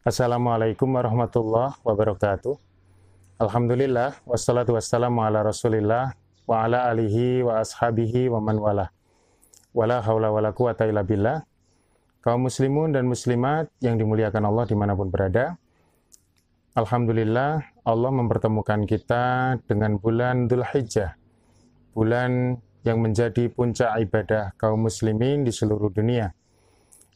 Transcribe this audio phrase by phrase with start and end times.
[0.00, 2.56] Assalamualaikum warahmatullahi wabarakatuh.
[3.36, 6.16] Alhamdulillah, wassalatu wassalamu ala rasulillah,
[6.48, 8.88] wa ala alihi wa ashabihi wa man wala.
[9.76, 11.44] Wala hawla wala quwata illa billah.
[12.24, 15.60] Kaum muslimun dan muslimat yang dimuliakan Allah di mana pun berada.
[16.80, 21.12] Alhamdulillah, Allah mempertemukan kita dengan bulan Dhul Hijjah.
[21.92, 22.56] Bulan
[22.88, 26.32] yang menjadi puncak ibadah kaum muslimin di seluruh dunia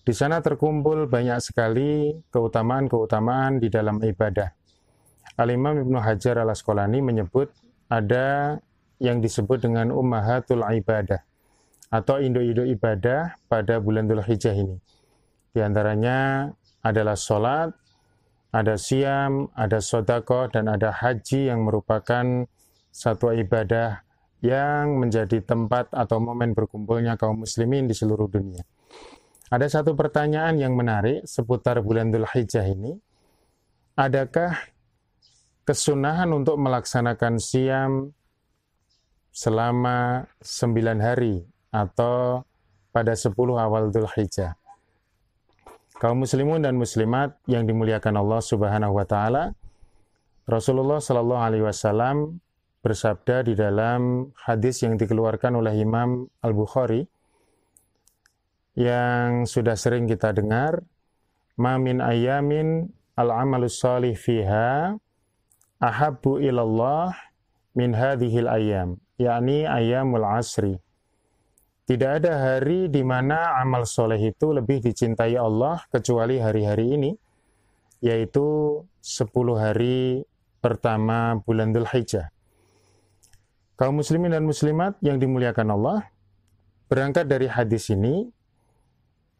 [0.05, 4.53] di sana terkumpul banyak sekali keutamaan-keutamaan di dalam ibadah.
[5.41, 7.49] Al-Imam Ibnu Hajar al-Asqalani menyebut
[7.89, 8.61] ada
[9.01, 11.25] yang disebut dengan ummahatul ibadah
[11.89, 14.77] atau induk-induk ibadah pada bulan Dhul Hijjah ini.
[15.55, 16.51] Di antaranya
[16.85, 17.73] adalah sholat,
[18.55, 22.47] ada siam, ada sodako, dan ada haji yang merupakan
[22.95, 24.05] satu ibadah
[24.45, 28.63] yang menjadi tempat atau momen berkumpulnya kaum muslimin di seluruh dunia.
[29.53, 32.97] Ada satu pertanyaan yang menarik seputar bulan Dhul Hijjah ini.
[33.93, 34.57] Adakah
[35.69, 38.09] kesunahan untuk melaksanakan siam
[39.29, 41.45] selama sembilan hari
[41.77, 42.41] atau
[42.89, 44.57] pada sepuluh awal Dhul Hijjah?
[46.01, 49.53] Kaum muslimun dan muslimat yang dimuliakan Allah Subhanahu wa taala,
[50.49, 52.41] Rasulullah Shallallahu alaihi wasallam
[52.81, 57.14] bersabda di dalam hadis yang dikeluarkan oleh Imam Al-Bukhari
[58.75, 60.83] yang sudah sering kita dengar,
[61.55, 64.99] mamin ayamin al-amalus salih fiha
[65.79, 67.15] ahabbu ilallah
[67.79, 70.79] min hadhil ayam, yakni ayamul asri.
[71.85, 77.13] Tidak ada hari di mana amal soleh itu lebih dicintai Allah kecuali hari-hari ini,
[78.01, 79.29] yaitu 10
[79.61, 80.25] hari
[80.65, 82.33] pertama bulan Dhul Hijjah.
[83.77, 86.09] Kaum muslimin dan muslimat yang dimuliakan Allah,
[86.89, 88.33] berangkat dari hadis ini,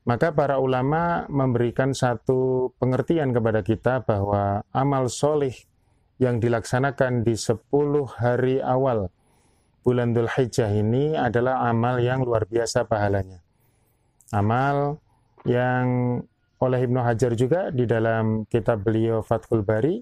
[0.05, 5.57] maka para ulama memberikan satu pengertian kepada kita bahwa amal solih
[6.21, 7.65] yang dilaksanakan di 10
[8.21, 9.09] hari awal
[9.81, 13.41] bulan Dhul Hijjah ini adalah amal yang luar biasa pahalanya.
[14.33, 15.01] Amal
[15.45, 16.21] yang
[16.61, 20.01] oleh Ibnu Hajar juga di dalam kitab beliau Fathul Bari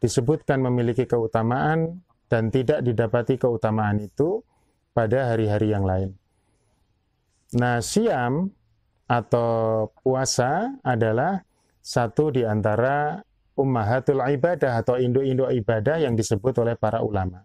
[0.00, 4.40] disebutkan memiliki keutamaan dan tidak didapati keutamaan itu
[4.96, 6.10] pada hari-hari yang lain.
[7.56, 8.52] Nah, siam
[9.08, 11.40] atau puasa adalah
[11.80, 13.24] satu di antara
[13.56, 17.42] ummahatul ibadah atau induk-induk ibadah yang disebut oleh para ulama.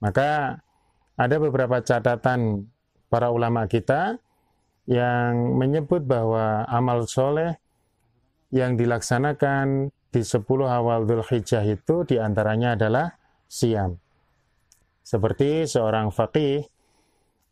[0.00, 0.56] Maka
[1.20, 2.64] ada beberapa catatan
[3.12, 4.16] para ulama kita
[4.88, 7.60] yang menyebut bahwa amal soleh
[8.50, 13.14] yang dilaksanakan di 10 awal Dhul Hijjah itu di antaranya adalah
[13.46, 14.00] siam.
[15.04, 16.66] Seperti seorang faqih,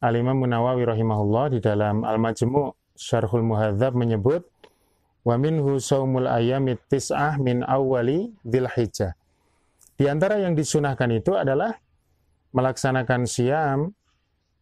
[0.03, 4.43] Al-Imam Munawawi rahimahullah di dalam Al-Majmu' Syarhul Muhadzab menyebut
[5.23, 9.15] wa minhu saumul ayamit tis'ah min awwali dzilhijjah.
[9.99, 11.75] Di antara yang disunahkan itu adalah
[12.55, 13.95] melaksanakan siam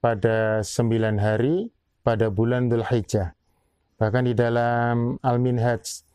[0.00, 1.68] pada sembilan hari
[2.06, 3.34] pada bulan Dzulhijjah.
[3.98, 6.06] Bahkan di dalam Al-Minhaj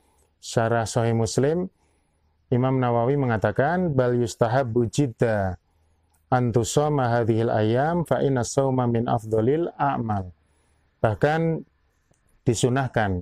[0.41, 1.67] Syarah Sahih Muslim
[2.51, 5.55] Imam Nawawi mengatakan bal yustahabbu jidda
[6.31, 8.43] antusoma hadhil ayam fa inna
[8.87, 10.31] min afdolil a'mal.
[11.03, 11.67] Bahkan
[12.41, 13.21] disunahkan,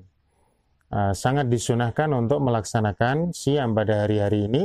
[0.91, 4.63] uh, sangat disunahkan untuk melaksanakan siam pada hari-hari ini,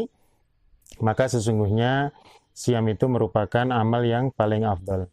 [1.02, 2.14] maka sesungguhnya
[2.54, 5.10] siam itu merupakan amal yang paling afdal.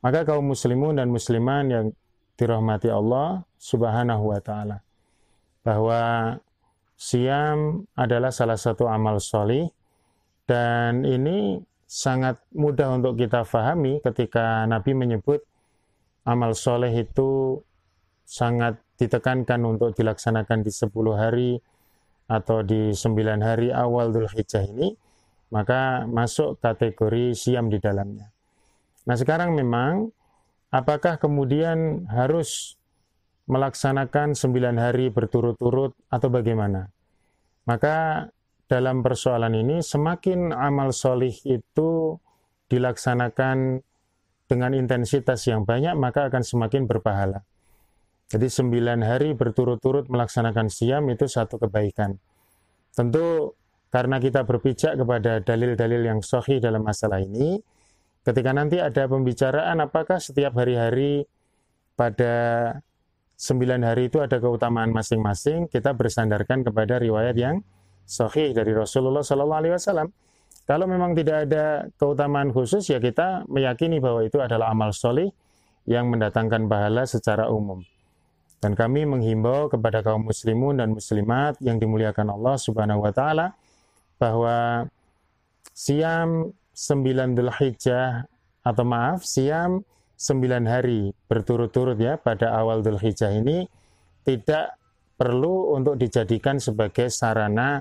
[0.00, 1.86] Maka kaum muslimun dan musliman yang
[2.38, 4.80] dirahmati Allah subhanahu wa ta'ala,
[5.60, 6.34] bahwa
[6.96, 9.68] siam adalah salah satu amal solih,
[10.48, 11.60] dan ini
[11.90, 15.42] sangat mudah untuk kita fahami ketika Nabi menyebut
[16.22, 17.60] amal soleh itu
[18.30, 21.58] sangat ditekankan untuk dilaksanakan di 10 hari
[22.30, 24.94] atau di 9 hari awal Dhul Hijjah ini,
[25.50, 28.30] maka masuk kategori siam di dalamnya.
[29.10, 30.14] Nah sekarang memang,
[30.70, 32.78] apakah kemudian harus
[33.50, 36.86] melaksanakan 9 hari berturut-turut atau bagaimana?
[37.66, 38.30] Maka
[38.70, 42.14] dalam persoalan ini, semakin amal solih itu
[42.70, 43.82] dilaksanakan
[44.46, 47.42] dengan intensitas yang banyak, maka akan semakin berpahala.
[48.30, 52.14] Jadi sembilan hari berturut-turut melaksanakan siam itu satu kebaikan.
[52.94, 53.58] Tentu
[53.90, 57.58] karena kita berpijak kepada dalil-dalil yang sahih dalam masalah ini,
[58.22, 61.26] ketika nanti ada pembicaraan apakah setiap hari-hari
[61.98, 62.70] pada
[63.34, 67.58] sembilan hari itu ada keutamaan masing-masing, kita bersandarkan kepada riwayat yang
[68.06, 70.08] sahih dari Rasulullah Sallallahu Alaihi Wasallam.
[70.70, 75.26] Kalau memang tidak ada keutamaan khusus, ya kita meyakini bahwa itu adalah amal solih
[75.82, 77.82] yang mendatangkan pahala secara umum.
[78.60, 83.56] Dan kami menghimbau kepada kaum muslimun dan muslimat yang dimuliakan Allah Subhanahu wa taala
[84.20, 84.84] bahwa
[85.72, 88.28] siam 9 Dzulhijjah
[88.60, 89.80] atau maaf, siam
[90.20, 93.64] 9 hari berturut-turut ya pada awal Dzulhijjah ini
[94.28, 94.76] tidak
[95.16, 97.80] perlu untuk dijadikan sebagai sarana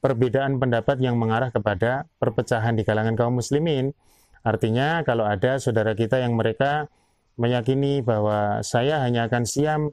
[0.00, 3.92] perbedaan pendapat yang mengarah kepada perpecahan di kalangan kaum muslimin.
[4.40, 6.88] Artinya kalau ada saudara kita yang mereka
[7.36, 9.92] meyakini bahwa saya hanya akan siam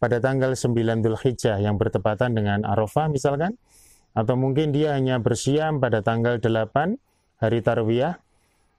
[0.00, 3.56] pada tanggal 9 Dhul Hijjah yang bertepatan dengan Arafah misalkan,
[4.16, 6.96] atau mungkin dia hanya bersiam pada tanggal 8
[7.38, 8.18] hari Tarwiyah,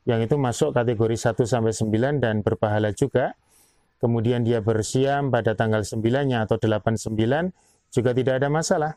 [0.08, 3.38] yang itu masuk kategori 1 sampai 9 dan berpahala juga.
[4.00, 7.20] Kemudian dia bersiam pada tanggal 9-nya atau 89
[7.92, 8.92] juga tidak ada masalah.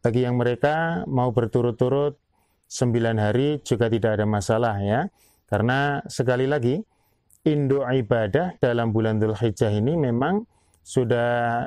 [0.00, 2.16] Bagi yang mereka mau berturut-turut
[2.64, 5.12] 9 hari juga tidak ada masalah ya.
[5.46, 6.80] Karena sekali lagi,
[7.46, 10.42] induk ibadah dalam bulan Dhul Hijjah ini memang
[10.82, 11.62] sudah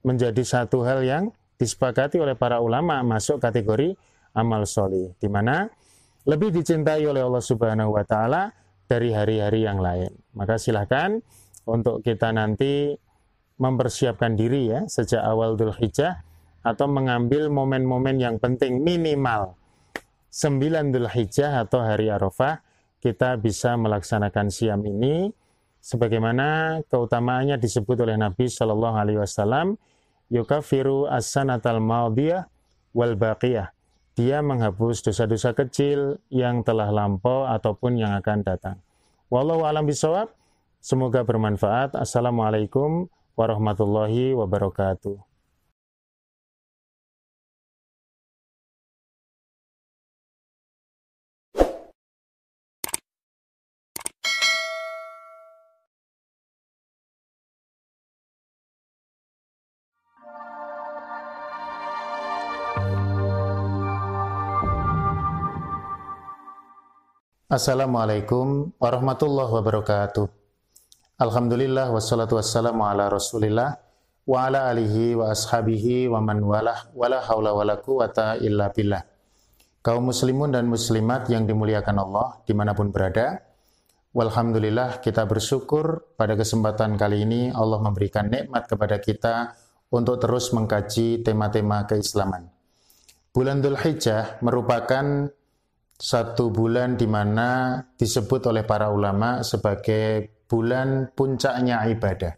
[0.00, 1.24] menjadi satu hal yang
[1.60, 3.92] disepakati oleh para ulama masuk kategori
[4.32, 5.68] amal solih, di mana
[6.24, 8.48] lebih dicintai oleh Allah Subhanahu wa Ta'ala
[8.88, 10.10] dari hari-hari yang lain.
[10.36, 11.20] Maka silahkan
[11.68, 12.96] untuk kita nanti
[13.60, 16.20] mempersiapkan diri ya sejak awal Dhul Hijjah
[16.64, 19.54] atau mengambil momen-momen yang penting minimal
[20.32, 22.58] 9 Dhul Hijjah atau hari Arafah
[23.04, 25.28] kita bisa melaksanakan siam ini
[25.84, 29.76] sebagaimana keutamaannya disebut oleh Nabi Shallallahu alaihi wasallam
[30.32, 32.48] yukafiru as-sanatal madiyah
[32.96, 33.68] wal baqiyah
[34.14, 38.78] dia menghapus dosa-dosa kecil yang telah lampau ataupun yang akan datang.
[39.26, 40.30] Wallahu alam bisawab.
[40.78, 41.98] Semoga bermanfaat.
[41.98, 45.33] Assalamualaikum warahmatullahi wabarakatuh.
[67.54, 70.26] Assalamualaikum warahmatullahi wabarakatuh.
[71.22, 73.78] Alhamdulillah wassalatu wassalamu ala rasulillah
[74.26, 79.06] wa ala alihi wa ashabihi wa man walah wala hawla wala quwata illa billah.
[79.86, 83.38] Kaum muslimun dan muslimat yang dimuliakan Allah di mana pun berada,
[84.10, 89.54] Walhamdulillah kita bersyukur pada kesempatan kali ini Allah memberikan nikmat kepada kita
[89.94, 92.50] untuk terus mengkaji tema-tema keislaman.
[93.30, 95.30] Bulan Dhul Hijjah merupakan
[95.94, 102.34] satu bulan di mana disebut oleh para ulama sebagai bulan puncaknya ibadah.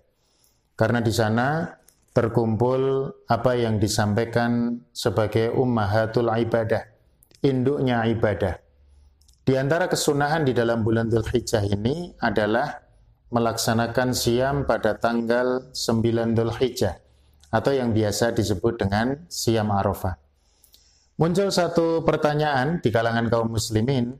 [0.76, 1.64] Karena di sana
[2.12, 6.84] terkumpul apa yang disampaikan sebagai ummahatul ibadah,
[7.44, 8.60] induknya ibadah.
[9.46, 12.82] Di antara kesunahan di dalam bulan Dhul Hijjah ini adalah
[13.30, 16.98] melaksanakan siam pada tanggal 9 Dhul Hijjah
[17.54, 20.25] atau yang biasa disebut dengan siam Arafah.
[21.16, 24.12] Muncul satu pertanyaan di kalangan kaum muslimin,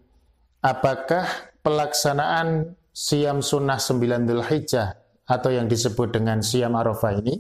[0.65, 1.29] apakah
[1.61, 4.97] pelaksanaan siam sunnah 9 Dhul Hijjah
[5.29, 7.37] atau yang disebut dengan siam Arafah ini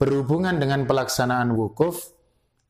[0.00, 2.16] berhubungan dengan pelaksanaan wukuf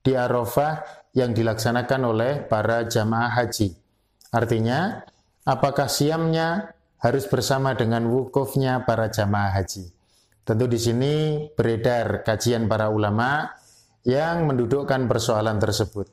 [0.03, 3.71] di Arafah yang dilaksanakan oleh para jamaah haji.
[4.35, 5.07] Artinya,
[5.47, 9.95] apakah siamnya harus bersama dengan wukufnya para jamaah haji?
[10.43, 13.62] Tentu di sini beredar kajian para ulama
[14.03, 16.11] yang mendudukkan persoalan tersebut.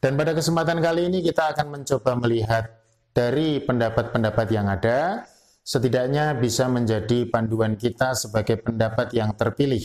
[0.00, 2.68] Dan pada kesempatan kali ini kita akan mencoba melihat
[3.16, 5.24] dari pendapat-pendapat yang ada,
[5.64, 9.80] setidaknya bisa menjadi panduan kita sebagai pendapat yang terpilih.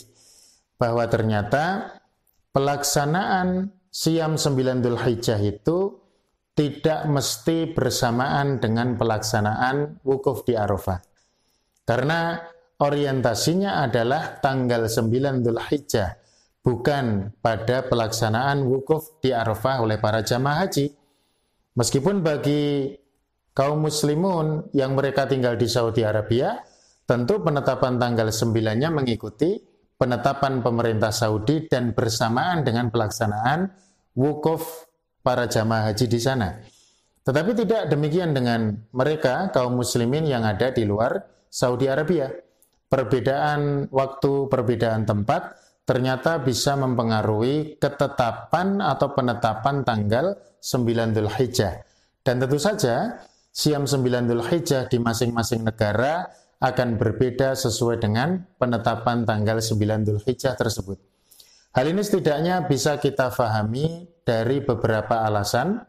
[0.75, 1.95] Bahwa ternyata
[2.51, 5.95] pelaksanaan siam 9 Dhul Hijjah itu
[6.51, 10.99] tidak mesti bersamaan dengan pelaksanaan wukuf di Arafah.
[11.87, 12.35] Karena
[12.75, 16.28] orientasinya adalah tanggal 9 Dhul Hijjah
[16.63, 20.91] bukan pada pelaksanaan wukuf di Arafah oleh para jamaah haji.
[21.75, 22.95] Meskipun bagi
[23.55, 26.59] kaum muslimun yang mereka tinggal di Saudi Arabia,
[27.07, 29.57] tentu penetapan tanggal 9-nya mengikuti
[29.99, 33.67] penetapan pemerintah Saudi dan bersamaan dengan pelaksanaan
[34.15, 34.87] wukuf
[35.19, 36.55] para jamaah haji di sana.
[37.27, 41.19] Tetapi tidak demikian dengan mereka, kaum muslimin yang ada di luar
[41.51, 42.31] Saudi Arabia.
[42.89, 45.58] Perbedaan waktu, perbedaan tempat,
[45.89, 51.81] ternyata bisa mempengaruhi ketetapan atau penetapan tanggal 9 Dhul Hijjah.
[52.21, 56.29] Dan tentu saja, siam 9 Dhul Hijjah di masing-masing negara
[56.61, 61.01] akan berbeda sesuai dengan penetapan tanggal 9 Dhul Hijjah tersebut.
[61.73, 65.81] Hal ini setidaknya bisa kita fahami dari beberapa alasan.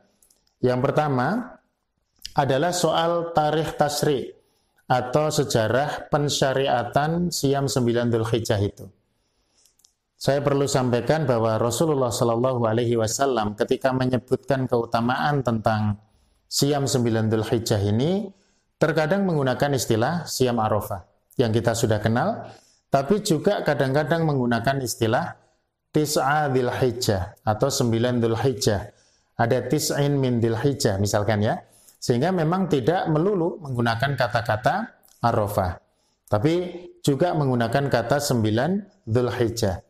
[0.65, 1.61] Yang pertama
[2.41, 4.33] adalah soal tarikh tasri
[4.89, 8.89] atau sejarah pensyariatan siam 9 Dzulhijjah itu.
[10.21, 15.97] Saya perlu sampaikan bahwa Rasulullah Shallallahu Alaihi Wasallam ketika menyebutkan keutamaan tentang
[16.45, 18.29] siam 9 Dzulhijjah ini
[18.77, 21.09] terkadang menggunakan istilah siam Arafah
[21.41, 22.53] yang kita sudah kenal,
[22.93, 25.41] tapi juga kadang-kadang menggunakan istilah
[25.89, 28.93] tis'a atau 9 Dzulhijjah.
[29.41, 30.37] Ada tis'in min
[31.01, 31.65] misalkan ya.
[31.97, 35.81] Sehingga memang tidak melulu menggunakan kata-kata Arafah.
[36.29, 36.55] Tapi
[37.01, 39.90] juga menggunakan kata sembilan Dzulhijjah.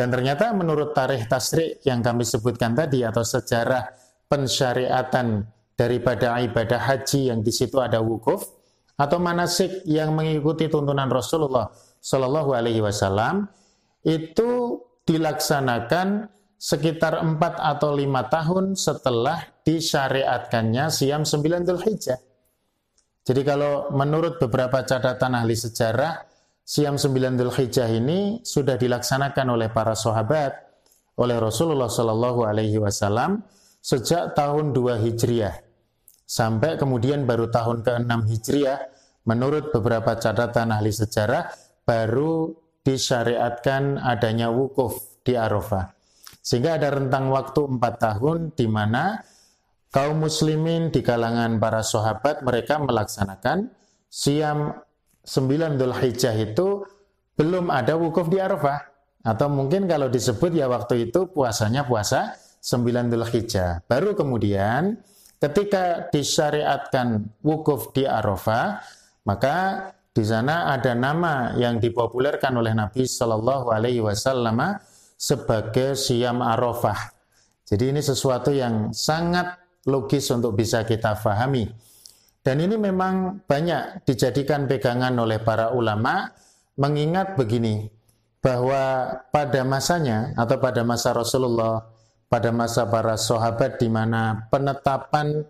[0.00, 3.84] Dan ternyata menurut tarikh tasrik yang kami sebutkan tadi atau sejarah
[4.32, 5.44] pensyariatan
[5.76, 8.48] daripada ibadah haji yang di situ ada wukuf
[8.96, 11.68] atau manasik yang mengikuti tuntunan Rasulullah
[12.00, 13.44] Shallallahu Alaihi Wasallam
[14.00, 18.00] itu dilaksanakan sekitar 4 atau 5
[18.32, 22.20] tahun setelah disyariatkannya siam 9 Dhul Hijjah.
[23.20, 26.29] Jadi kalau menurut beberapa catatan ahli sejarah,
[26.70, 30.54] siam 9 Dhul Hijjah ini sudah dilaksanakan oleh para sahabat,
[31.18, 33.42] oleh Rasulullah Shallallahu Alaihi Wasallam
[33.82, 35.66] sejak tahun 2 Hijriah
[36.22, 38.78] sampai kemudian baru tahun ke-6 Hijriah
[39.26, 41.50] menurut beberapa catatan ahli sejarah
[41.82, 42.54] baru
[42.86, 45.90] disyariatkan adanya wukuf di Arafah.
[46.38, 49.18] Sehingga ada rentang waktu empat tahun di mana
[49.90, 53.74] kaum muslimin di kalangan para sahabat mereka melaksanakan
[54.06, 54.72] siam
[55.24, 56.84] 9 Dhul Hijjah itu
[57.36, 58.88] belum ada wukuf di Arafah.
[59.20, 63.84] Atau mungkin kalau disebut ya waktu itu puasanya puasa 9 Dhul Hijjah.
[63.84, 65.00] Baru kemudian
[65.40, 68.80] ketika disyariatkan wukuf di Arafah,
[69.24, 74.58] maka di sana ada nama yang dipopulerkan oleh Nabi Shallallahu Alaihi Wasallam
[75.14, 77.12] sebagai siam arafah.
[77.68, 81.68] Jadi ini sesuatu yang sangat logis untuk bisa kita fahami.
[82.40, 86.32] Dan ini memang banyak dijadikan pegangan oleh para ulama
[86.80, 87.92] mengingat begini,
[88.40, 91.84] bahwa pada masanya atau pada masa Rasulullah,
[92.32, 95.44] pada masa para sahabat di mana penetapan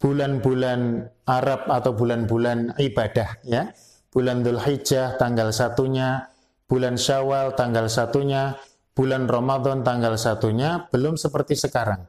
[0.00, 3.70] bulan-bulan Arab atau bulan-bulan ibadah ya,
[4.08, 6.32] bulan Dhul Hijjah tanggal satunya,
[6.64, 8.56] bulan Syawal tanggal satunya,
[8.96, 12.08] bulan Ramadan tanggal satunya belum seperti sekarang.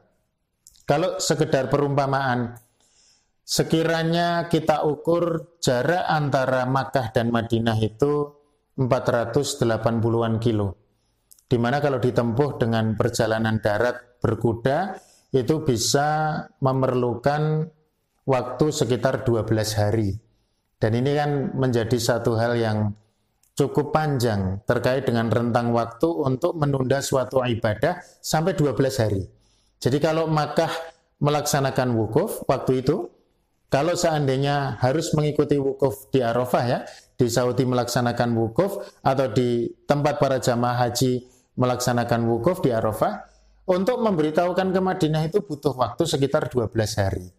[0.88, 2.56] Kalau sekedar perumpamaan,
[3.44, 8.32] sekiranya kita ukur jarak antara Makkah dan Madinah itu
[8.80, 10.74] 480-an kilo.
[11.44, 14.96] Di mana kalau ditempuh dengan perjalanan darat berkuda,
[15.30, 17.68] itu bisa memerlukan
[18.24, 20.10] waktu sekitar 12 hari.
[20.80, 22.78] Dan ini kan menjadi satu hal yang
[23.54, 29.22] cukup panjang terkait dengan rentang waktu untuk menunda suatu ibadah sampai 12 hari.
[29.78, 30.70] Jadi kalau Makkah
[31.22, 33.13] melaksanakan wukuf waktu itu,
[33.68, 36.78] kalau seandainya harus mengikuti wukuf di Arafah ya,
[37.14, 41.26] di Saudi melaksanakan wukuf atau di tempat para jamaah haji
[41.58, 43.24] melaksanakan wukuf di Arafah,
[43.64, 46.68] untuk memberitahukan ke Madinah itu butuh waktu sekitar 12
[47.00, 47.32] hari.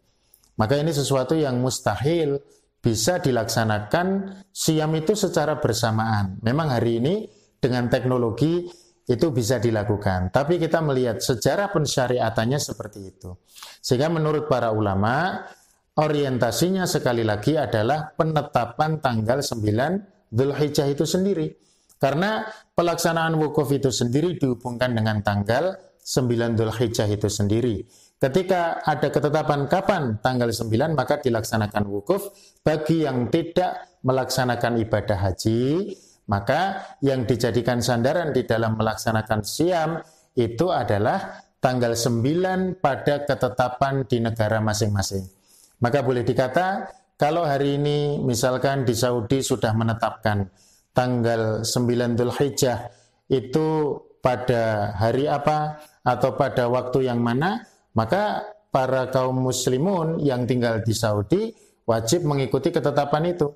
[0.57, 2.39] Maka ini sesuatu yang mustahil
[2.79, 6.39] bisa dilaksanakan siam itu secara bersamaan.
[6.41, 7.15] Memang hari ini
[7.61, 8.65] dengan teknologi
[9.05, 10.33] itu bisa dilakukan.
[10.33, 13.37] Tapi kita melihat sejarah pensyariatannya seperti itu.
[13.81, 15.45] Sehingga menurut para ulama,
[15.95, 21.55] orientasinya sekali lagi adalah penetapan tanggal 9 Dhul Hijjah itu sendiri.
[21.95, 22.43] Karena
[22.75, 27.87] pelaksanaan wukuf itu sendiri dihubungkan dengan tanggal 9 Dhul Hijjah itu sendiri.
[28.19, 32.31] Ketika ada ketetapan kapan tanggal 9 maka dilaksanakan wukuf
[32.63, 40.01] bagi yang tidak melaksanakan ibadah haji maka yang dijadikan sandaran di dalam melaksanakan siam
[40.35, 45.34] itu adalah tanggal 9 pada ketetapan di negara masing-masing.
[45.83, 50.47] Maka boleh dikata kalau hari ini misalkan di Saudi sudah menetapkan
[50.95, 52.91] tanggal 9 Dhul Hijjah
[53.31, 57.63] itu pada hari apa atau pada waktu yang mana
[57.95, 61.55] maka para kaum muslimun yang tinggal di Saudi
[61.87, 63.47] wajib mengikuti ketetapan itu.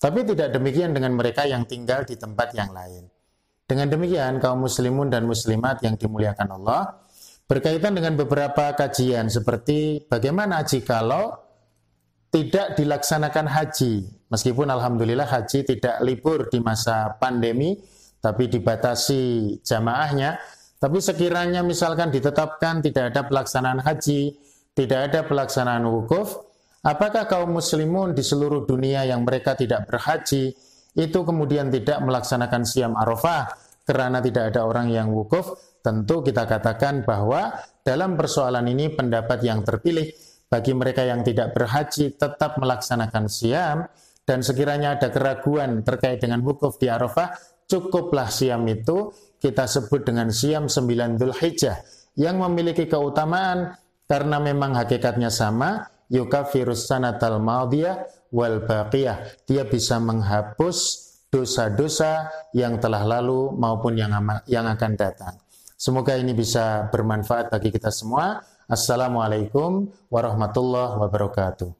[0.00, 3.04] Tapi tidak demikian dengan mereka yang tinggal di tempat yang lain.
[3.66, 7.04] Dengan demikian kaum muslimun dan muslimat yang dimuliakan Allah
[7.44, 11.49] berkaitan dengan beberapa kajian seperti bagaimana jikalau
[12.30, 17.78] tidak dilaksanakan haji meskipun alhamdulillah haji tidak libur di masa pandemi
[18.22, 20.38] tapi dibatasi jamaahnya
[20.80, 24.32] tapi sekiranya misalkan ditetapkan tidak ada pelaksanaan haji,
[24.72, 26.40] tidak ada pelaksanaan wukuf,
[26.80, 30.56] apakah kaum muslimun di seluruh dunia yang mereka tidak berhaji
[30.96, 33.52] itu kemudian tidak melaksanakan siam arafah
[33.84, 35.52] karena tidak ada orang yang wukuf?
[35.84, 40.08] Tentu kita katakan bahwa dalam persoalan ini pendapat yang terpilih
[40.50, 43.86] bagi mereka yang tidak berhaji tetap melaksanakan siam
[44.26, 47.32] dan sekiranya ada keraguan terkait dengan wukuf di Arafah,
[47.70, 51.80] cukuplah siam itu kita sebut dengan siam 9 Dhul Hijjah
[52.18, 53.78] yang memiliki keutamaan
[54.10, 59.46] karena memang hakikatnya sama, yukafirus sanatal madiyah wal baqiyah.
[59.46, 60.78] Dia bisa menghapus
[61.30, 64.10] dosa-dosa yang telah lalu maupun yang,
[64.50, 65.38] yang akan datang.
[65.78, 68.42] Semoga ini bisa bermanfaat bagi kita semua.
[68.70, 71.74] Assalamualaikum warahmatullahi wabarakatuh.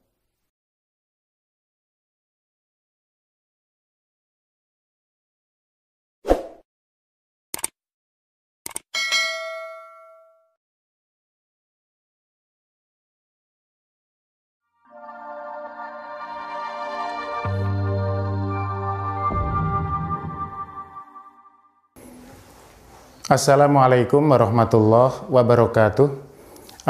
[23.30, 26.29] Assalamualaikum warahmatullahi wabarakatuh.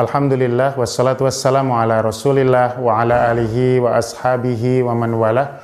[0.00, 5.60] Alhamdulillah wassalatu wassalamu ala Rasulillah wa ala alihi wa ashabihi wa man wala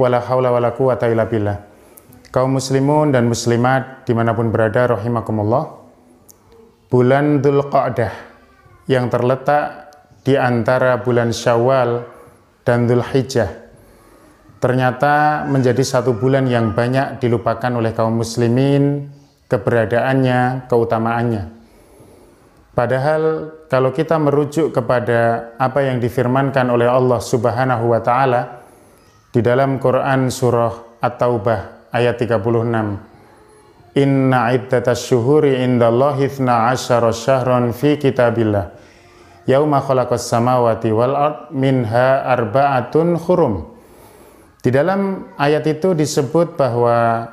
[0.00, 1.60] wala haula wala quwata illa billah.
[2.32, 5.76] Kaum muslimun dan muslimat di mana pun berada rahimakumullah.
[6.88, 8.12] Bulan Dhul Qa'dah
[8.88, 9.92] yang terletak
[10.24, 12.00] di antara bulan Syawal
[12.64, 13.68] dan Dhul Hijjah
[14.56, 19.12] ternyata menjadi satu bulan yang banyak dilupakan oleh kaum muslimin
[19.52, 21.55] keberadaannya, keutamaannya.
[22.76, 28.60] Padahal kalau kita merujuk kepada apa yang difirmankan oleh Allah Subhanahu wa taala
[29.32, 33.96] di dalam Quran surah At-Taubah ayat 36.
[33.96, 38.76] Inna iddatas syuhuri indallahi 12 syahran fi kitabillah.
[39.48, 43.72] Yauma khalaqas samawati wal ard minha arba'atun hurum.
[44.60, 47.24] Di dalam ayat itu disebut bahwa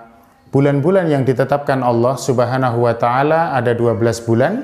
[0.54, 4.62] Bulan-bulan yang ditetapkan Allah Subhanahu wa taala ada 12 bulan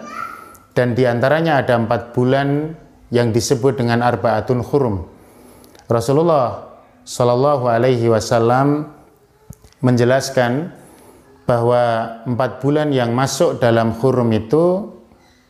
[0.80, 2.72] dan di antaranya ada empat bulan
[3.12, 5.04] yang disebut dengan arbaatun hurum.
[5.92, 6.72] Rasulullah
[7.04, 8.88] Shallallahu alaihi wasallam
[9.84, 10.72] menjelaskan
[11.44, 14.88] bahwa empat bulan yang masuk dalam hurum itu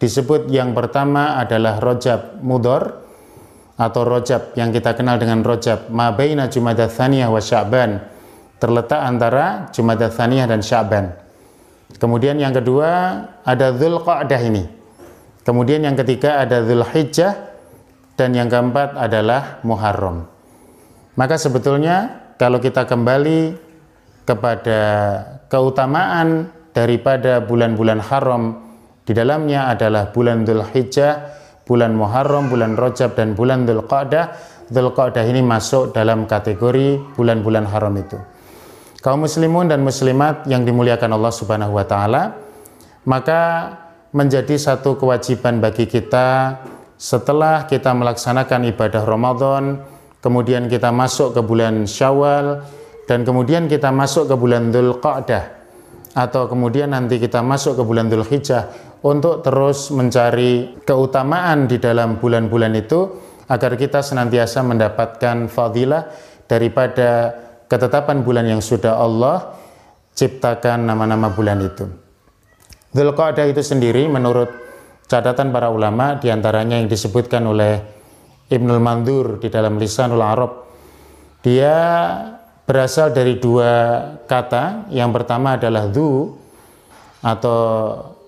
[0.02, 3.06] disebut yang pertama adalah Rojab Mudor
[3.78, 8.02] atau Rojab yang kita kenal dengan Rojab Mabaina Jumadathaniyah wa Sya'ban
[8.58, 11.06] terletak antara Jumadah Tsaniyah dan Sya'ban.
[12.02, 12.90] Kemudian yang kedua
[13.46, 14.79] ada Dzulqa'dah ini.
[15.44, 17.34] Kemudian yang ketiga ada Dzulhijjah
[18.20, 20.28] dan yang keempat adalah Muharram.
[21.16, 23.56] Maka sebetulnya kalau kita kembali
[24.28, 24.82] kepada
[25.50, 28.72] keutamaan daripada bulan-bulan haram
[29.08, 31.14] di dalamnya adalah bulan Dzulhijjah,
[31.66, 34.26] bulan Muharram, bulan Rajab dan bulan Dzulqa'dah.
[34.70, 38.22] Dzulqa'dah ini masuk dalam kategori bulan-bulan haram itu
[39.00, 42.36] kaum muslimun dan muslimat yang dimuliakan Allah Subhanahu wa taala,
[43.08, 43.42] maka
[44.10, 46.60] menjadi satu kewajiban bagi kita
[47.00, 49.80] setelah kita melaksanakan ibadah Ramadan,
[50.20, 52.66] kemudian kita masuk ke bulan Syawal
[53.08, 55.44] dan kemudian kita masuk ke bulan Dzulqa'dah
[56.18, 58.64] atau kemudian nanti kita masuk ke bulan Dzulhijjah
[59.06, 63.08] untuk terus mencari keutamaan di dalam bulan-bulan itu
[63.48, 66.12] agar kita senantiasa mendapatkan fadilah
[66.50, 67.34] daripada
[67.70, 69.56] ketetapan bulan yang sudah Allah
[70.18, 71.86] ciptakan nama-nama bulan itu.
[72.90, 74.50] Dzulqa'dah itu sendiri menurut
[75.06, 77.78] catatan para ulama di antaranya yang disebutkan oleh
[78.50, 80.66] Ibnul Mandur di dalam Lisanul Arab.
[81.46, 81.78] Dia
[82.66, 84.90] berasal dari dua kata.
[84.90, 86.34] Yang pertama adalah du
[87.22, 87.62] atau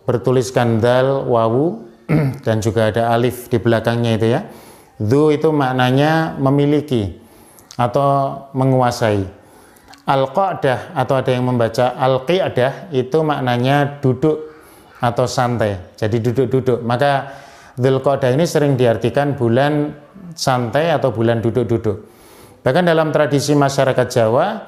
[0.06, 1.82] bertuliskan dal wawu
[2.46, 4.42] dan juga ada alif di belakangnya itu ya.
[5.02, 7.18] Du itu maknanya memiliki
[7.82, 9.26] atau menguasai.
[10.06, 14.51] Al-qadah atau ada yang membaca al-qiadah itu maknanya duduk
[15.02, 15.98] atau santai.
[15.98, 16.86] Jadi duduk-duduk.
[16.86, 17.42] Maka
[17.74, 19.90] Dzulqa'dah ini sering diartikan bulan
[20.38, 21.98] santai atau bulan duduk-duduk.
[22.62, 24.62] Bahkan dalam tradisi masyarakat Jawa,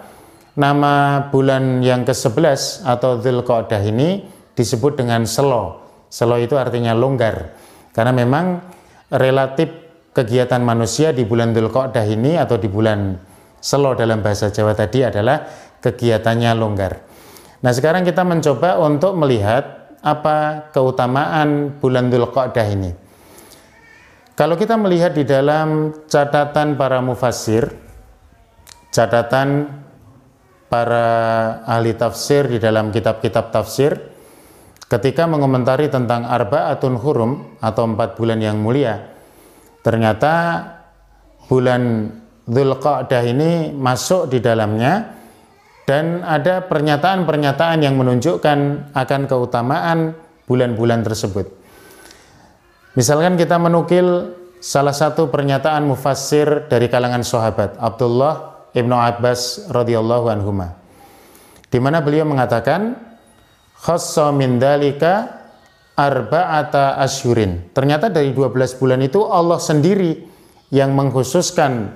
[0.58, 4.26] nama bulan yang ke-11 atau Dzulqa'dah ini
[4.58, 5.86] disebut dengan selo.
[6.10, 7.54] Selo itu artinya longgar.
[7.94, 8.66] Karena memang
[9.14, 9.70] relatif
[10.18, 13.30] kegiatan manusia di bulan Dzulqa'dah ini atau di bulan
[13.64, 15.48] Selo dalam bahasa Jawa tadi adalah
[15.80, 17.00] kegiatannya longgar.
[17.64, 22.92] Nah, sekarang kita mencoba untuk melihat apa keutamaan bulan Dzulqa'dah ini.
[24.36, 27.72] Kalau kita melihat di dalam catatan para mufassir,
[28.92, 29.72] catatan
[30.68, 31.08] para
[31.64, 33.96] ahli tafsir di dalam kitab-kitab tafsir,
[34.92, 37.32] ketika mengomentari tentang Arba'atun Hurum
[37.64, 39.14] atau empat bulan yang mulia,
[39.84, 40.34] Ternyata
[41.52, 42.08] bulan
[42.48, 45.12] Dzulqa'dah ini masuk di dalamnya
[45.84, 50.16] dan ada pernyataan-pernyataan yang menunjukkan akan keutamaan
[50.48, 51.52] bulan-bulan tersebut.
[52.94, 60.78] Misalkan kita menukil salah satu pernyataan mufassir dari kalangan sahabat Abdullah Ibnu Abbas radhiyallahu anhuma.
[61.68, 62.96] Di mana beliau mengatakan
[63.82, 65.44] khassa min dalika
[65.98, 67.74] arba'ata asyurin.
[67.74, 70.26] Ternyata dari 12 bulan itu Allah sendiri
[70.74, 71.94] yang mengkhususkan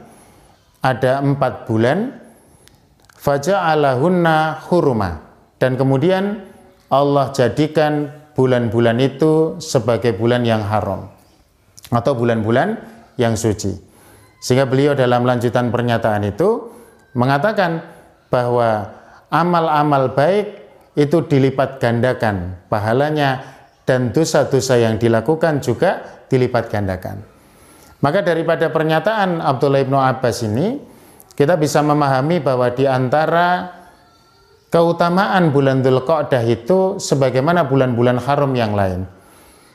[0.82, 2.27] ada empat bulan
[3.28, 5.20] faja'alahunna huruma
[5.60, 6.48] dan kemudian
[6.88, 8.08] Allah jadikan
[8.40, 11.12] bulan-bulan itu sebagai bulan yang haram
[11.92, 12.80] atau bulan-bulan
[13.20, 13.76] yang suci.
[14.40, 16.72] Sehingga beliau dalam lanjutan pernyataan itu
[17.20, 17.84] mengatakan
[18.32, 18.96] bahwa
[19.28, 20.64] amal-amal baik
[20.96, 23.44] itu dilipat gandakan pahalanya
[23.84, 27.20] dan dosa-dosa yang dilakukan juga dilipat gandakan.
[28.00, 30.78] Maka daripada pernyataan Abdullah ibnu Abbas ini,
[31.38, 33.70] kita bisa memahami bahwa di antara
[34.74, 39.06] keutamaan bulan Dhul Qa'dah itu sebagaimana bulan-bulan haram yang lain.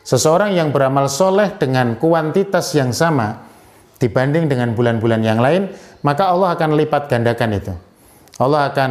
[0.02, 3.46] Seseorang yang beramal soleh dengan kuantitas yang sama
[4.02, 5.70] dibanding dengan bulan-bulan yang lain,
[6.02, 7.72] maka Allah akan lipat gandakan itu.
[8.42, 8.90] Allah akan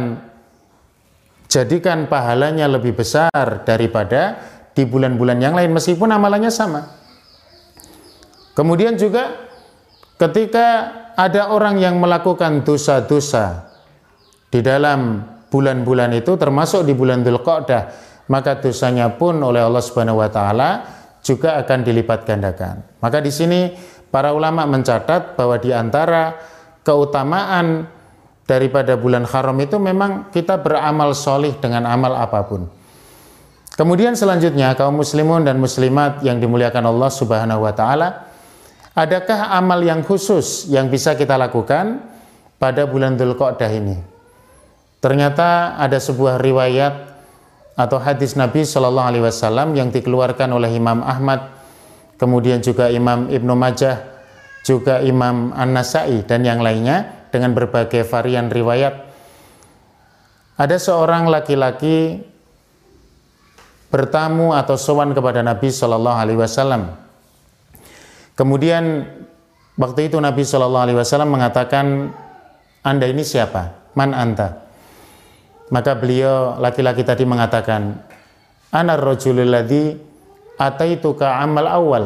[1.52, 4.40] jadikan pahalanya lebih besar daripada
[4.72, 6.88] di bulan-bulan yang lain meskipun amalannya sama.
[8.56, 9.52] Kemudian juga
[10.16, 13.68] ketika ada orang yang melakukan dosa-dosa
[14.52, 17.82] di dalam bulan-bulan itu termasuk di bulan Dzulqa'dah,
[18.32, 20.70] maka dosanya pun oleh Allah Subhanahu wa taala
[21.20, 22.80] juga akan dilipat gandakan.
[23.00, 23.72] Maka di sini
[24.08, 26.36] para ulama mencatat bahwa di antara
[26.82, 27.86] keutamaan
[28.48, 32.66] daripada bulan haram itu memang kita beramal solih dengan amal apa pun.
[33.72, 38.31] Kemudian selanjutnya kaum muslimun dan muslimat yang dimuliakan Allah Subhanahu wa taala,
[38.92, 42.00] adakah amal yang khusus yang bisa kita lakukan
[42.56, 43.96] pada bulan Dzulqa'dah ini?
[45.02, 46.94] Ternyata ada sebuah riwayat
[47.74, 51.50] atau hadis Nabi Shallallahu alaihi wasallam yang dikeluarkan oleh Imam Ahmad,
[52.20, 53.98] kemudian juga Imam Ibnu Majah,
[54.62, 59.10] juga Imam An-Nasai dan yang lainnya dengan berbagai varian riwayat.
[60.54, 62.22] Ada seorang laki-laki
[63.90, 66.82] bertamu atau sowan kepada Nabi Shallallahu Alaihi Wasallam.
[68.32, 69.06] Kemudian
[69.76, 72.10] waktu itu Nabi Shallallahu Alaihi Wasallam mengatakan,
[72.82, 73.92] anda ini siapa?
[73.92, 74.64] Man anta?
[75.72, 78.02] Maka beliau laki-laki tadi mengatakan,
[78.72, 79.52] Anar rojulul
[80.56, 82.04] ataitu ka amal awal.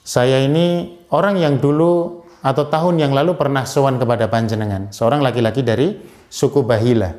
[0.00, 5.64] Saya ini orang yang dulu atau tahun yang lalu pernah sowan kepada panjenengan, seorang laki-laki
[5.64, 5.96] dari
[6.28, 7.12] suku Bahila.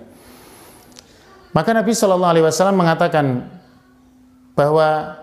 [1.54, 3.56] Maka Nabi Shallallahu Alaihi Wasallam mengatakan,
[4.56, 5.20] bahwa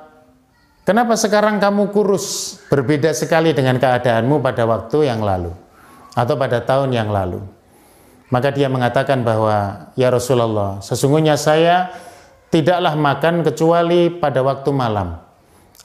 [0.82, 5.52] kenapa sekarang kamu kurus berbeda sekali dengan keadaanmu pada waktu yang lalu
[6.12, 7.40] atau pada tahun yang lalu.
[8.32, 11.92] Maka dia mengatakan bahwa ya Rasulullah, sesungguhnya saya
[12.48, 15.20] tidaklah makan kecuali pada waktu malam.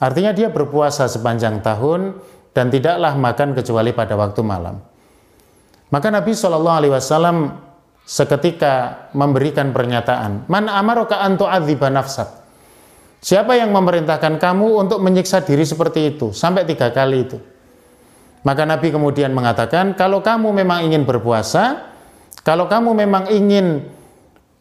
[0.00, 2.16] Artinya dia berpuasa sepanjang tahun
[2.56, 4.80] dan tidaklah makan kecuali pada waktu malam.
[5.88, 7.36] Maka Nabi Shallallahu Alaihi Wasallam
[8.08, 12.37] seketika memberikan pernyataan, Man amaroka antu nafsak.
[13.18, 17.38] Siapa yang memerintahkan kamu untuk menyiksa diri seperti itu sampai tiga kali itu?
[18.46, 21.90] Maka Nabi kemudian mengatakan, kalau kamu memang ingin berpuasa,
[22.46, 23.82] kalau kamu memang ingin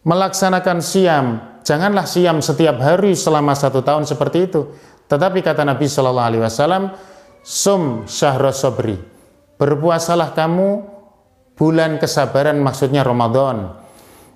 [0.02, 1.26] melaksanakan siam,
[1.62, 4.74] janganlah siam setiap hari selama satu tahun seperti itu.
[5.08, 6.98] Tetapi kata Nabi Shallallahu Alaihi Wasallam,
[7.46, 8.98] sum syahros sobri,
[9.62, 10.84] berpuasalah kamu
[11.54, 13.78] bulan kesabaran maksudnya Ramadan.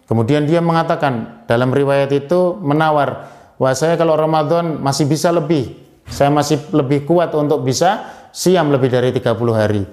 [0.06, 5.78] Kemudian dia mengatakan dalam riwayat itu menawar wah saya kalau Ramadan masih bisa lebih,
[6.10, 9.86] saya masih lebih kuat untuk bisa siam lebih dari 30 hari.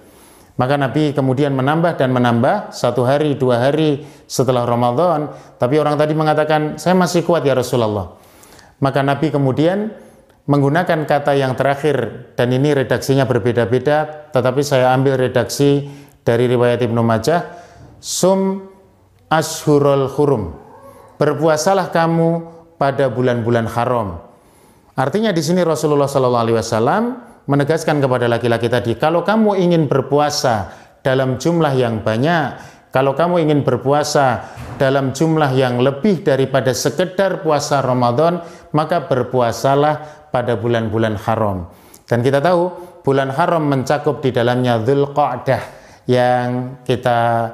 [0.59, 5.31] Maka Nabi kemudian menambah dan menambah satu hari, dua hari setelah Ramadan.
[5.55, 8.19] Tapi orang tadi mengatakan, saya masih kuat ya Rasulullah.
[8.83, 9.95] Maka Nabi kemudian
[10.51, 15.87] menggunakan kata yang terakhir dan ini redaksinya berbeda-beda, tetapi saya ambil redaksi
[16.27, 17.55] dari riwayat Ibnu Majah,
[18.03, 18.67] sum
[19.31, 20.59] ashurul hurum.
[21.23, 24.23] Berpuasalah kamu pada bulan-bulan haram.
[24.95, 27.03] Artinya di sini Rasulullah Shallallahu Alaihi Wasallam
[27.47, 30.71] menegaskan kepada laki-laki tadi, kalau kamu ingin berpuasa
[31.03, 32.59] dalam jumlah yang banyak,
[32.91, 34.49] kalau kamu ingin berpuasa
[34.81, 38.41] dalam jumlah yang lebih daripada sekedar puasa Ramadan,
[38.73, 41.69] maka berpuasalah pada bulan-bulan haram.
[42.09, 42.73] Dan kita tahu
[43.05, 45.63] bulan haram mencakup di dalamnya Dhul Qa'dah
[46.09, 47.53] yang kita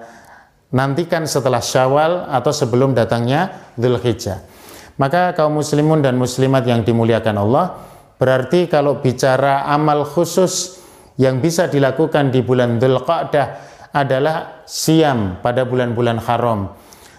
[0.74, 4.53] nantikan setelah Syawal atau sebelum datangnya Dhul Hijjah.
[4.94, 7.82] Maka kaum muslimun dan muslimat yang dimuliakan Allah,
[8.14, 10.78] berarti kalau bicara amal khusus
[11.18, 13.46] yang bisa dilakukan di bulan Dhul Qa'dah
[13.94, 16.74] adalah siam pada bulan-bulan haram.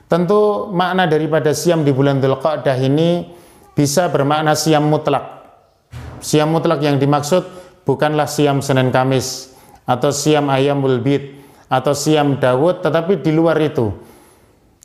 [0.08, 3.28] Tentu makna daripada siam di bulan Dhul Qa'dah ini
[3.76, 5.24] bisa bermakna siam mutlak.
[6.24, 7.44] Siam mutlak yang dimaksud
[7.84, 9.52] bukanlah siam Senin Kamis
[9.84, 13.92] atau siam ayam Bid atau siam Dawud, tetapi di luar itu.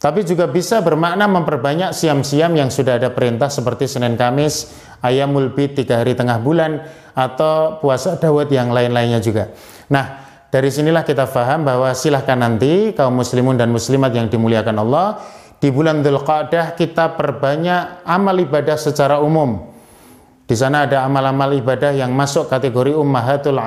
[0.00, 4.72] Tapi juga bisa bermakna memperbanyak siam-siam yang sudah ada perintah seperti Senin Kamis,
[5.04, 9.52] Ayamul Bid tiga hari tengah bulan, atau puasa Dawud yang lain-lainnya juga.
[9.92, 15.20] Nah, dari sinilah kita faham bahwa silahkan nanti kaum muslimun dan muslimat yang dimuliakan Allah,
[15.60, 19.68] di bulan Dhul Qa'dah kita perbanyak amal ibadah secara umum.
[20.48, 23.60] Di sana ada amal-amal ibadah yang masuk kategori ummahatul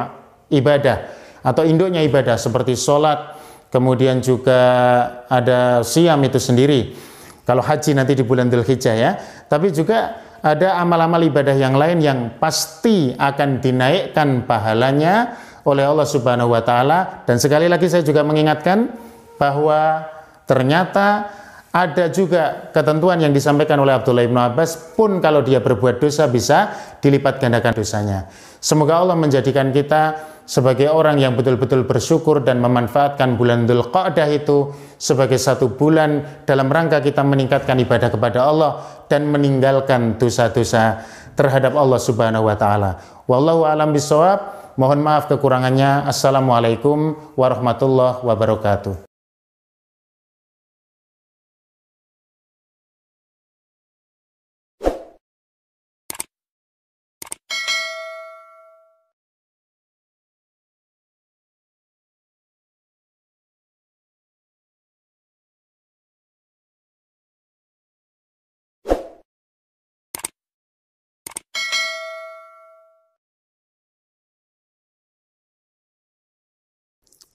[0.50, 1.14] ibadah
[1.46, 3.33] atau induknya ibadah seperti sholat,
[3.74, 4.62] kemudian juga
[5.26, 6.94] ada siam itu sendiri.
[7.42, 9.18] Kalau haji nanti di bulan Dzulhijjah ya.
[9.50, 16.52] Tapi juga ada amal-amal ibadah yang lain yang pasti akan dinaikkan pahalanya oleh Allah Subhanahu
[16.52, 18.92] wa taala dan sekali lagi saya juga mengingatkan
[19.40, 20.04] bahwa
[20.44, 21.32] ternyata
[21.74, 26.70] ada juga ketentuan yang disampaikan oleh Abdullah ibnu Abbas pun kalau dia berbuat dosa bisa
[27.02, 28.30] dilipat gandakan dosanya.
[28.62, 34.70] Semoga Allah menjadikan kita sebagai orang yang betul-betul bersyukur dan memanfaatkan bulan Dhul Qa'dah itu
[35.02, 38.72] sebagai satu bulan dalam rangka kita meningkatkan ibadah kepada Allah
[39.10, 41.02] dan meninggalkan dosa-dosa
[41.34, 43.02] terhadap Allah Subhanahu wa taala.
[43.26, 44.62] Wallahu alam bisawab.
[44.78, 46.06] Mohon maaf kekurangannya.
[46.06, 49.13] Assalamualaikum warahmatullahi wabarakatuh.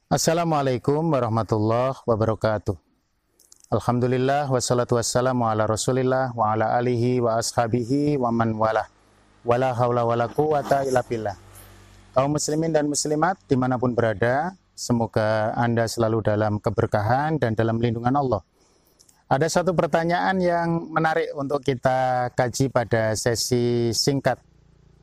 [0.09, 2.73] Assalamualaikum warahmatullahi wabarakatuh.
[3.69, 8.89] Alhamdulillah wassalatu wassalamu ala rasulillah wa ala alihi wa ashabihi wa man wala
[9.45, 11.37] wala hawla wala quwata illa billah.
[12.17, 17.77] Kaum muslimin dan muslimat di mana pun berada, semoga Anda selalu dalam keberkahan dan dalam
[17.77, 18.41] lindungan Allah.
[19.29, 24.41] Ada satu pertanyaan yang menarik untuk kita kaji pada sesi singkat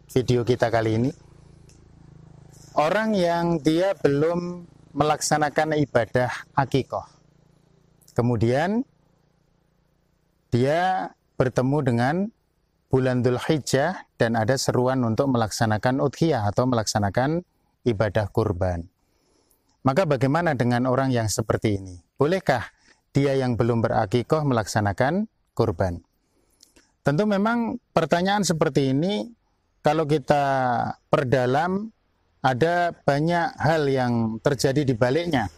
[0.10, 1.12] video kita kali ini.
[2.74, 7.04] Orang yang dia belum melaksanakan ibadah akikoh.
[8.16, 8.88] Kemudian
[10.56, 12.16] dia bertemu dengan
[12.88, 17.44] bulan Dhul Hijjah dan ada seruan untuk melaksanakan udhiyah atau melaksanakan
[17.84, 18.88] ibadah kurban.
[19.84, 22.00] Maka bagaimana dengan orang yang seperti ini?
[22.16, 22.72] Bolehkah
[23.12, 26.00] dia yang belum berakikoh melaksanakan kurban?
[27.04, 29.30] Tentu memang pertanyaan seperti ini
[29.84, 30.42] kalau kita
[31.12, 31.94] perdalam
[32.46, 35.50] ada banyak hal yang terjadi di baliknya.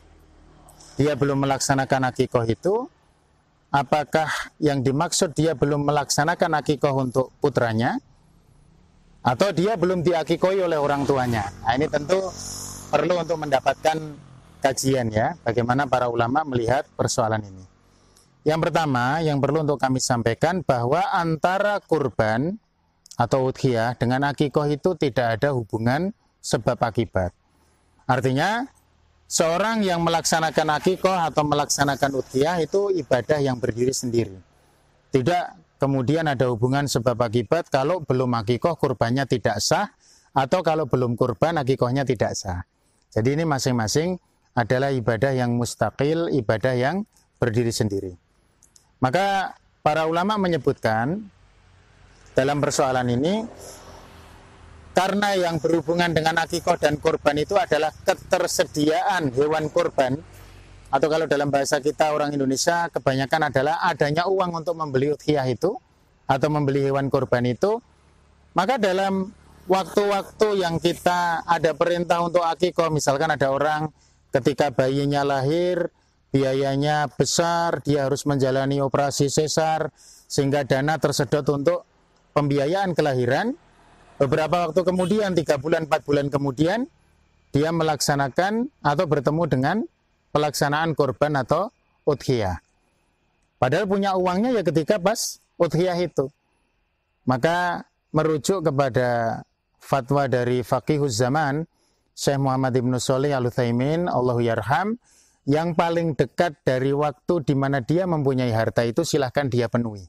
[0.95, 2.87] Dia belum melaksanakan akikoh itu,
[3.75, 4.31] apakah
[4.63, 7.99] yang dimaksud dia belum melaksanakan akikoh untuk putranya,
[9.19, 11.51] atau dia belum diakikoi oleh orang tuanya.
[11.67, 12.31] Nah, ini tentu
[12.87, 13.97] perlu untuk mendapatkan
[14.63, 17.67] kajian ya, bagaimana para ulama melihat persoalan ini.
[18.47, 22.55] Yang pertama, yang perlu untuk kami sampaikan bahwa antara kurban
[23.19, 26.15] atau udhiyah dengan akikoh itu tidak ada hubungan
[26.47, 27.35] sebab akibat.
[28.07, 28.63] Artinya,
[29.27, 34.39] seorang yang melaksanakan akikoh atau melaksanakan udhiyah itu ibadah yang berdiri sendiri.
[35.11, 39.91] Tidak kemudian ada hubungan sebab akibat kalau belum akikoh kurbannya tidak sah
[40.31, 42.63] atau kalau belum kurban akikohnya tidak sah.
[43.11, 44.15] Jadi ini masing-masing
[44.55, 47.03] adalah ibadah yang mustaqil, ibadah yang
[47.37, 48.15] berdiri sendiri.
[49.03, 51.27] Maka para ulama menyebutkan
[52.33, 53.45] dalam persoalan ini
[54.97, 60.17] karena yang berhubungan dengan akikoh dan korban itu adalah ketersediaan hewan korban.
[60.89, 65.77] Atau kalau dalam bahasa kita orang Indonesia kebanyakan adalah adanya uang untuk membeli udhiyah itu
[66.25, 67.77] atau membeli hewan korban itu.
[68.57, 69.29] Maka dalam
[69.69, 73.93] waktu-waktu yang kita ada perintah untuk akikoh misalkan ada orang
[74.33, 75.93] ketika bayinya lahir
[76.33, 79.93] biayanya besar dia harus menjalani operasi sesar
[80.25, 81.85] sehingga dana tersedot untuk
[82.33, 83.53] pembiayaan kelahiran
[84.17, 86.89] Beberapa waktu kemudian, tiga bulan, empat bulan kemudian,
[87.53, 89.77] dia melaksanakan atau bertemu dengan
[90.33, 91.69] pelaksanaan korban atau
[92.09, 92.57] udhiyah.
[93.61, 96.29] Padahal punya uangnya ya ketika pas udhiyah itu.
[97.29, 99.41] Maka merujuk kepada
[99.77, 101.65] fatwa dari Faqihuz Zaman,
[102.17, 104.97] Syekh Muhammad Ibn Soleh Al-Uthaymin, Allahu Yarham,
[105.47, 110.03] yang paling dekat dari waktu di mana dia mempunyai harta itu silahkan dia penuhi.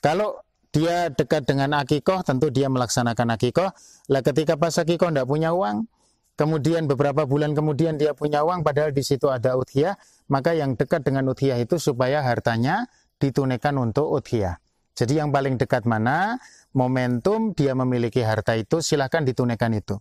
[0.00, 0.40] Kalau
[0.76, 3.72] dia dekat dengan akikoh, tentu dia melaksanakan akikoh.
[4.12, 5.88] Lah ketika pas akikoh tidak punya uang,
[6.36, 9.96] kemudian beberapa bulan kemudian dia punya uang, padahal di situ ada udhiyah,
[10.28, 14.60] maka yang dekat dengan udhiyah itu supaya hartanya ditunaikan untuk udhiyah.
[14.92, 16.36] Jadi yang paling dekat mana,
[16.76, 19.96] momentum dia memiliki harta itu, silahkan ditunaikan itu.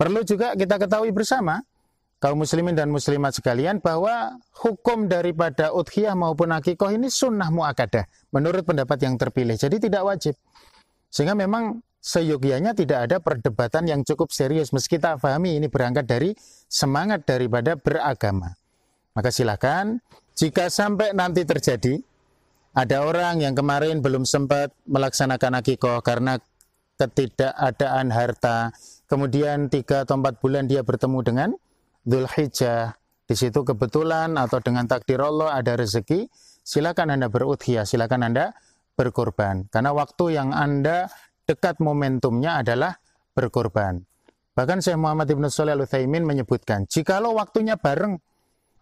[0.00, 1.60] Perlu juga kita ketahui bersama,
[2.26, 8.02] kaum muslimin dan muslimat sekalian bahwa hukum daripada udhiyah maupun akikoh ini sunnah mu'akadah
[8.34, 9.54] menurut pendapat yang terpilih.
[9.54, 10.34] Jadi tidak wajib.
[11.06, 14.74] Sehingga memang seyogianya tidak ada perdebatan yang cukup serius.
[14.74, 16.34] Meski kita pahami ini berangkat dari
[16.66, 18.58] semangat daripada beragama.
[19.14, 20.02] Maka silakan
[20.34, 22.02] jika sampai nanti terjadi
[22.74, 26.42] ada orang yang kemarin belum sempat melaksanakan akikoh karena
[26.98, 28.74] ketidakadaan harta,
[29.06, 31.50] kemudian tiga atau empat bulan dia bertemu dengan
[32.06, 32.94] Hijjah,
[33.26, 36.30] di situ kebetulan atau dengan takdir Allah ada rezeki,
[36.62, 38.54] silakan Anda berudhiyah, silakan Anda
[38.94, 39.66] berkorban.
[39.74, 41.10] Karena waktu yang Anda
[41.46, 42.94] dekat momentumnya adalah
[43.34, 44.06] berkorban.
[44.56, 48.16] Bahkan Syekh Muhammad Ibn Salih Al-Uthaymin menyebutkan, jikalau waktunya bareng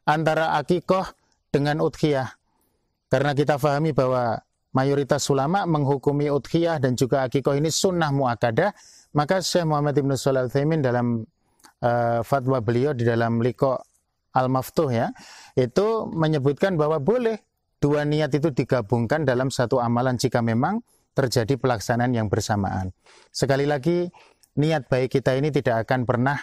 [0.06, 1.08] antara akikoh
[1.50, 2.28] dengan udhiyah,
[3.10, 4.38] karena kita fahami bahwa
[4.70, 8.70] mayoritas ulama menghukumi udhiyah dan juga akikoh ini sunnah mu'akadah,
[9.18, 11.26] maka Syekh Muhammad Ibn Salih Al-Uthaymin dalam
[11.84, 13.76] uh, fatwa beliau di dalam Liko
[14.34, 15.12] Al-Maftuh ya,
[15.54, 17.38] itu menyebutkan bahwa boleh
[17.78, 20.80] dua niat itu digabungkan dalam satu amalan jika memang
[21.14, 22.90] terjadi pelaksanaan yang bersamaan.
[23.30, 24.10] Sekali lagi,
[24.58, 26.40] niat baik kita ini tidak akan pernah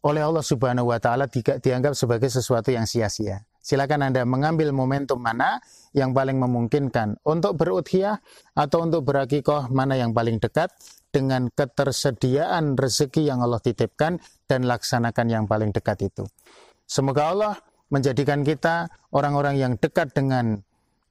[0.00, 3.44] oleh Allah Subhanahu wa taala dianggap sebagai sesuatu yang sia-sia.
[3.60, 5.60] Silakan Anda mengambil momentum mana
[5.92, 8.16] yang paling memungkinkan untuk berudhiyah
[8.56, 10.72] atau untuk berakikoh mana yang paling dekat
[11.12, 14.16] dengan ketersediaan rezeki yang Allah titipkan
[14.50, 16.26] dan laksanakan yang paling dekat itu.
[16.90, 17.54] Semoga Allah
[17.94, 20.58] menjadikan kita orang-orang yang dekat dengan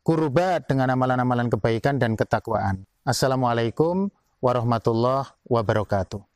[0.04, 2.84] kurubat, dengan amalan-amalan kebaikan dan ketakwaan.
[3.08, 4.12] Assalamualaikum
[4.43, 6.29] warahmatullahi wabarakatuh.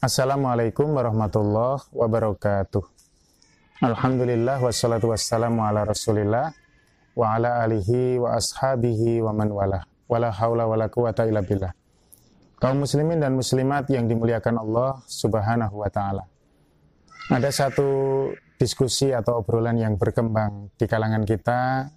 [0.00, 2.80] Assalamualaikum warahmatullahi wabarakatuh.
[3.84, 6.56] Alhamdulillah wassalatu wassalamu ala rasulillah
[7.12, 9.84] wa ala alihi wa ashabihi wa man wala.
[10.08, 11.76] Wala hawla wala quwata illa billah.
[12.56, 16.24] Kaum muslimin dan muslimat yang dimuliakan Allah subhanahu wa ta'ala.
[17.28, 21.92] Ada satu diskusi atau obrolan yang berkembang di kalangan kita,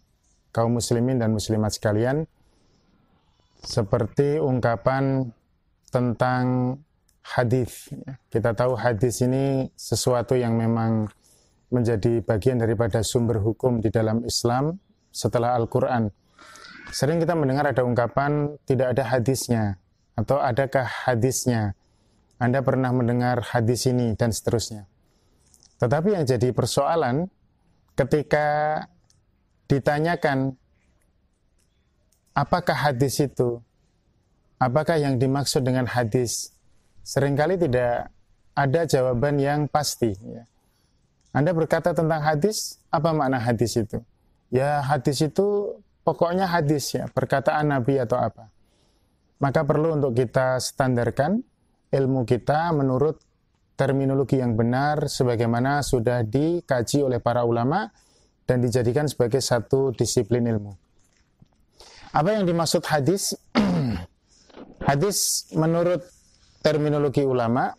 [0.51, 2.27] kaum muslimin dan muslimat sekalian,
[3.63, 5.31] seperti ungkapan
[5.87, 6.75] tentang
[7.23, 7.89] hadis.
[8.27, 11.07] Kita tahu hadis ini sesuatu yang memang
[11.73, 14.77] menjadi bagian daripada sumber hukum di dalam Islam
[15.09, 16.11] setelah Al-Quran.
[16.93, 19.81] Sering kita mendengar ada ungkapan tidak ada hadisnya
[20.13, 21.73] atau adakah hadisnya.
[22.37, 24.85] Anda pernah mendengar hadis ini dan seterusnya.
[25.79, 27.31] Tetapi yang jadi persoalan
[27.97, 28.77] ketika
[29.65, 30.53] ditanyakan
[32.37, 33.61] apakah hadis itu?
[34.61, 36.52] Apakah yang dimaksud dengan hadis?
[37.03, 38.09] Sering kali tidak
[38.55, 40.15] ada jawaban yang pasti.
[40.23, 40.47] Ya.
[41.35, 43.99] Anda berkata tentang hadis, apa makna hadis itu?
[44.53, 48.47] Ya hadis itu pokoknya hadis ya, perkataan Nabi atau apa.
[49.41, 51.43] Maka perlu untuk kita standarkan
[51.91, 53.19] ilmu kita menurut
[53.73, 57.89] terminologi yang benar sebagaimana sudah dikaji oleh para ulama
[58.45, 60.71] dan dijadikan sebagai satu disiplin ilmu.
[62.13, 63.33] Apa yang dimaksud hadis?
[64.89, 66.05] hadis menurut
[66.63, 67.75] terminologi ulama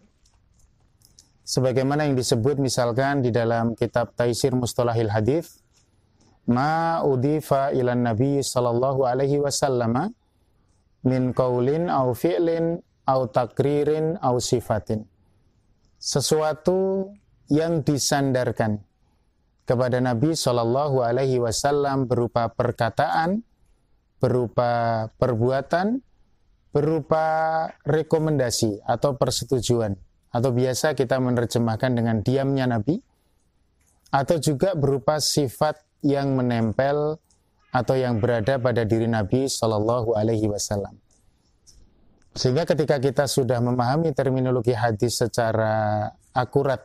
[1.42, 5.64] sebagaimana yang disebut misalkan di dalam kitab Taisir Mustalahil Hadis
[6.44, 10.12] ma udifa ilan nabi sallallahu alaihi wasallam
[11.05, 15.05] min qaulin au fi'lin au takririn au sifatin.
[16.01, 17.12] Sesuatu
[17.49, 18.81] yang disandarkan
[19.64, 23.40] kepada Nabi Shallallahu Alaihi Wasallam berupa perkataan,
[24.20, 26.01] berupa perbuatan,
[26.74, 27.24] berupa
[27.87, 29.94] rekomendasi atau persetujuan
[30.34, 32.98] atau biasa kita menerjemahkan dengan diamnya Nabi
[34.10, 37.22] atau juga berupa sifat yang menempel
[37.70, 40.98] atau yang berada pada diri Nabi Shallallahu Alaihi Wasallam.
[42.35, 46.83] Sehingga ketika kita sudah memahami terminologi hadis secara akurat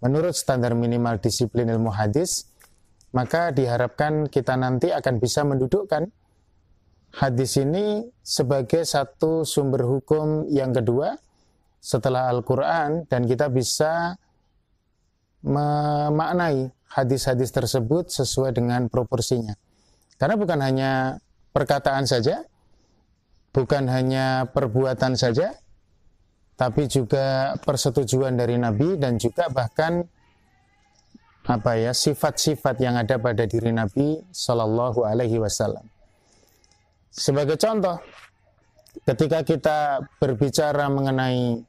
[0.00, 2.48] menurut standar minimal disiplin ilmu hadis,
[3.12, 6.08] maka diharapkan kita nanti akan bisa mendudukkan
[7.14, 11.16] hadis ini sebagai satu sumber hukum yang kedua
[11.78, 14.18] setelah Al-Quran dan kita bisa
[15.42, 19.54] memaknai hadis-hadis tersebut sesuai dengan proporsinya.
[20.18, 20.92] Karena bukan hanya
[21.54, 22.42] perkataan saja,
[23.54, 25.54] bukan hanya perbuatan saja,
[26.58, 30.02] tapi juga persetujuan dari Nabi dan juga bahkan
[31.48, 35.86] apa ya sifat-sifat yang ada pada diri Nabi Shallallahu Alaihi Wasallam.
[37.08, 37.98] Sebagai contoh,
[39.04, 39.78] ketika kita
[40.20, 41.60] berbicara mengenai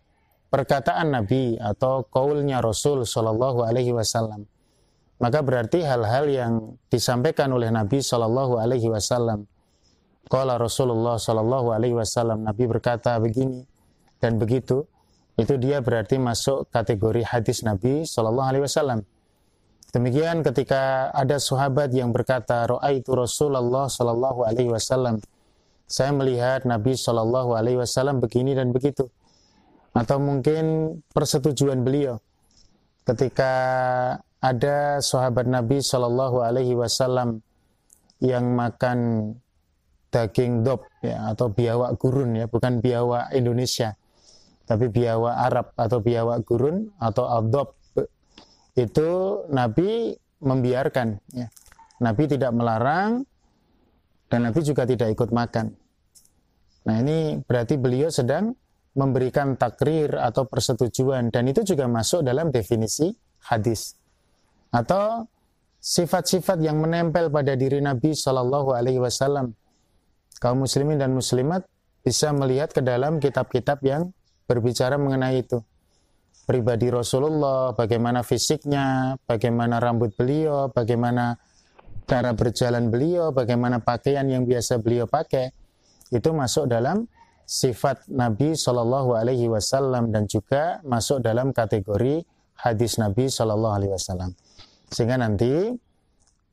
[0.50, 4.50] perkataan Nabi atau kaulnya Rasul Shallallahu Alaihi Wasallam,
[5.20, 6.54] maka berarti hal-hal yang
[6.88, 9.46] disampaikan oleh Nabi Shallallahu Alaihi Wasallam.
[10.30, 13.66] Kalau Rasulullah Shallallahu Alaihi Wasallam Nabi berkata begini
[14.22, 14.86] dan begitu,
[15.40, 19.00] itu dia berarti masuk kategori hadis Nabi Shallallahu Alaihi Wasallam.
[19.90, 25.18] Demikian ketika ada sahabat yang berkata, itu Rasulullah Shallallahu Alaihi Wasallam.
[25.90, 29.10] Saya melihat Nabi Shallallahu Alaihi Wasallam begini dan begitu.
[29.98, 32.22] Atau mungkin persetujuan beliau
[33.10, 33.52] ketika
[34.38, 37.42] ada sahabat Nabi Shallallahu Alaihi Wasallam
[38.22, 39.34] yang makan
[40.14, 43.94] daging dop ya atau biawak gurun ya bukan biawak Indonesia
[44.66, 47.79] tapi biawak Arab atau biawak gurun atau adop
[48.80, 49.10] itu
[49.52, 51.48] Nabi membiarkan ya.
[52.00, 53.28] Nabi tidak melarang
[54.32, 55.76] dan Nabi juga tidak ikut makan.
[56.88, 58.56] Nah ini berarti beliau sedang
[58.96, 63.12] memberikan takrir atau persetujuan dan itu juga masuk dalam definisi
[63.52, 64.00] hadis
[64.72, 65.28] atau
[65.80, 69.56] sifat-sifat yang menempel pada diri Nabi Shallallahu Alaihi Wasallam.
[70.40, 71.68] Kaum muslimin dan muslimat
[72.00, 74.16] bisa melihat ke dalam kitab-kitab yang
[74.48, 75.60] berbicara mengenai itu
[76.50, 81.38] pribadi Rasulullah, bagaimana fisiknya, bagaimana rambut beliau, bagaimana
[82.10, 85.54] cara berjalan beliau, bagaimana pakaian yang biasa beliau pakai,
[86.10, 87.06] itu masuk dalam
[87.46, 92.26] sifat Nabi Shallallahu Alaihi Wasallam dan juga masuk dalam kategori
[92.66, 94.34] hadis Nabi Shallallahu Alaihi Wasallam.
[94.90, 95.70] Sehingga nanti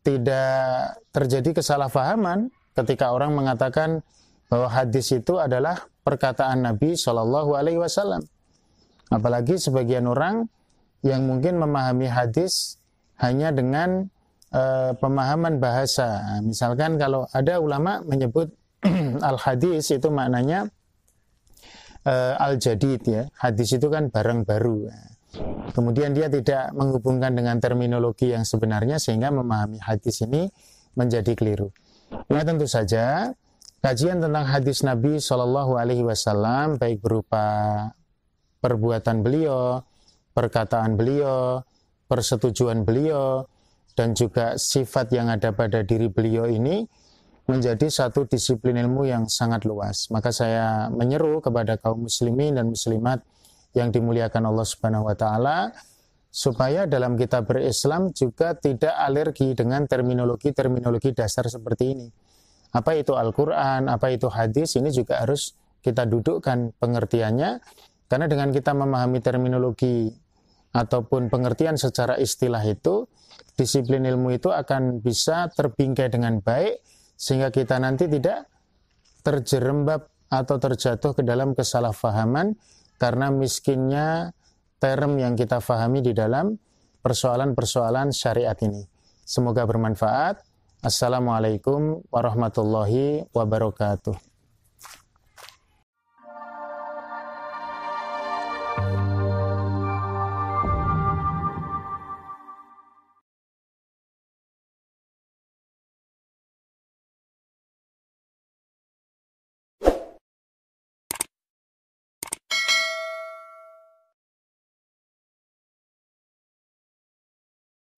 [0.04, 4.04] tidak terjadi kesalahpahaman ketika orang mengatakan
[4.52, 8.20] bahwa hadis itu adalah perkataan Nabi Shallallahu Alaihi Wasallam.
[9.10, 10.50] Apalagi sebagian orang
[11.06, 12.82] yang mungkin memahami hadis
[13.22, 14.10] hanya dengan
[14.50, 16.40] uh, pemahaman bahasa.
[16.42, 18.50] Misalkan kalau ada ulama menyebut
[19.30, 20.68] al-hadis itu maknanya
[22.06, 23.22] uh, al-jadid ya.
[23.38, 24.90] Hadis itu kan barang baru.
[25.76, 30.48] Kemudian dia tidak menghubungkan dengan terminologi yang sebenarnya sehingga memahami hadis ini
[30.96, 31.68] menjadi keliru.
[32.32, 33.34] Ya tentu saja
[33.84, 37.44] kajian tentang hadis Nabi Shallallahu Alaihi Wasallam baik berupa
[38.66, 39.78] perbuatan beliau,
[40.34, 41.62] perkataan beliau,
[42.10, 43.46] persetujuan beliau,
[43.94, 46.82] dan juga sifat yang ada pada diri beliau ini
[47.46, 50.10] menjadi satu disiplin ilmu yang sangat luas.
[50.10, 53.22] Maka saya menyeru kepada kaum muslimin dan muslimat
[53.78, 55.70] yang dimuliakan Allah Subhanahu wa taala
[56.26, 62.08] supaya dalam kita berislam juga tidak alergi dengan terminologi-terminologi dasar seperti ini.
[62.74, 67.62] Apa itu Al-Qur'an, apa itu hadis, ini juga harus kita dudukkan pengertiannya
[68.06, 70.10] karena dengan kita memahami terminologi
[70.70, 73.08] ataupun pengertian secara istilah itu,
[73.56, 76.84] disiplin ilmu itu akan bisa terbingkai dengan baik
[77.16, 78.46] sehingga kita nanti tidak
[79.24, 82.54] terjerembab atau terjatuh ke dalam kesalahpahaman
[83.00, 84.36] karena miskinnya
[84.76, 86.54] term yang kita fahami di dalam
[87.00, 88.84] persoalan-persoalan syariat ini.
[89.26, 90.42] Semoga bermanfaat.
[90.84, 94.25] Assalamualaikum warahmatullahi wabarakatuh.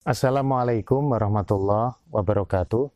[0.09, 2.89] Assalamualaikum warahmatullahi wabarakatuh.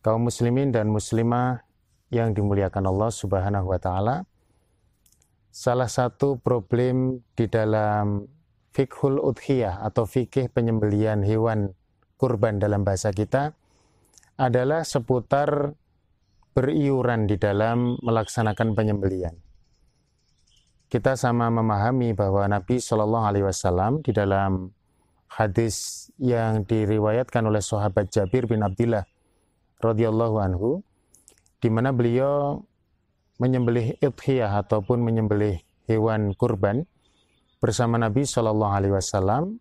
[0.00, 1.60] Kaum muslimin dan muslimah
[2.08, 4.24] yang dimuliakan Allah Subhanahu wa taala.
[5.52, 8.24] Salah satu problem di dalam
[8.72, 11.76] fikhul udhiyah atau fikih penyembelian hewan
[12.16, 13.52] kurban dalam bahasa kita
[14.40, 15.76] adalah seputar
[16.56, 19.36] beriuran di dalam melaksanakan penyembelian.
[20.88, 24.72] Kita sama memahami bahwa Nabi Shallallahu Alaihi Wasallam di dalam
[25.32, 29.08] hadis yang diriwayatkan oleh sahabat Jabir bin Abdullah
[29.80, 30.84] radhiyallahu anhu
[31.62, 32.60] di mana beliau
[33.40, 36.84] menyembelih idhiyah ataupun menyembelih hewan kurban
[37.64, 39.56] bersama Nabi Shallallahu alaihi wasallam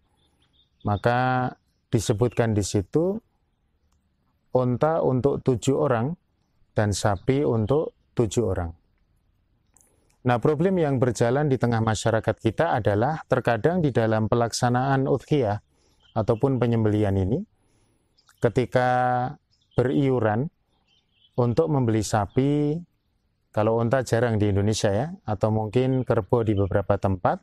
[0.84, 1.54] maka
[1.94, 3.22] disebutkan di situ
[4.52, 6.12] unta untuk tujuh orang
[6.76, 8.81] dan sapi untuk tujuh orang.
[10.22, 15.58] Nah, problem yang berjalan di tengah masyarakat kita adalah terkadang di dalam pelaksanaan udhiyah
[16.14, 17.42] ataupun penyembelian ini,
[18.38, 18.90] ketika
[19.74, 20.46] beriuran
[21.42, 22.78] untuk membeli sapi,
[23.50, 27.42] kalau unta jarang di Indonesia ya, atau mungkin kerbau di beberapa tempat,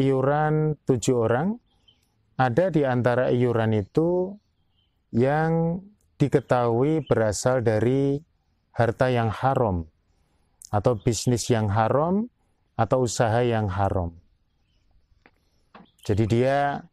[0.00, 1.52] iuran tujuh orang,
[2.40, 4.32] ada di antara iuran itu
[5.12, 5.84] yang
[6.16, 8.16] diketahui berasal dari
[8.72, 9.84] harta yang haram
[10.72, 12.28] atau bisnis yang haram
[12.74, 14.14] atau usaha yang haram.
[16.04, 16.84] Jadi dia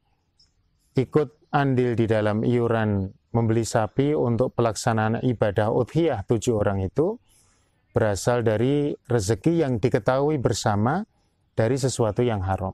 [0.96, 7.20] ikut andil di dalam iuran membeli sapi untuk pelaksanaan ibadah udhiyah tujuh orang itu
[7.92, 11.04] berasal dari rezeki yang diketahui bersama
[11.56, 12.72] dari sesuatu yang haram.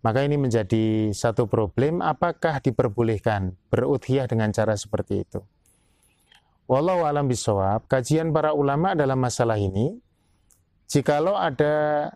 [0.00, 5.40] Maka ini menjadi satu problem, apakah diperbolehkan berudhiyah dengan cara seperti itu.
[6.70, 9.98] Wallahu alam bisawab, kajian para ulama dalam masalah ini,
[10.86, 12.06] jikalau ada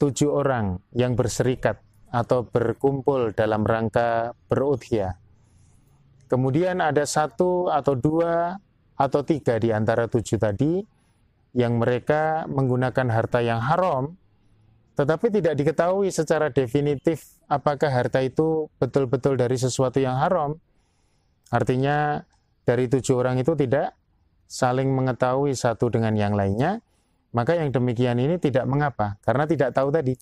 [0.00, 1.76] tujuh orang yang berserikat
[2.08, 5.12] atau berkumpul dalam rangka berudhiyah,
[6.32, 8.56] kemudian ada satu atau dua
[8.96, 10.80] atau tiga di antara tujuh tadi
[11.52, 14.16] yang mereka menggunakan harta yang haram
[14.98, 20.58] tetapi tidak diketahui secara definitif apakah harta itu betul-betul dari sesuatu yang haram.
[21.54, 22.26] Artinya
[22.68, 23.96] dari tujuh orang itu tidak
[24.44, 26.84] saling mengetahui satu dengan yang lainnya,
[27.32, 30.12] maka yang demikian ini tidak mengapa, karena tidak tahu tadi.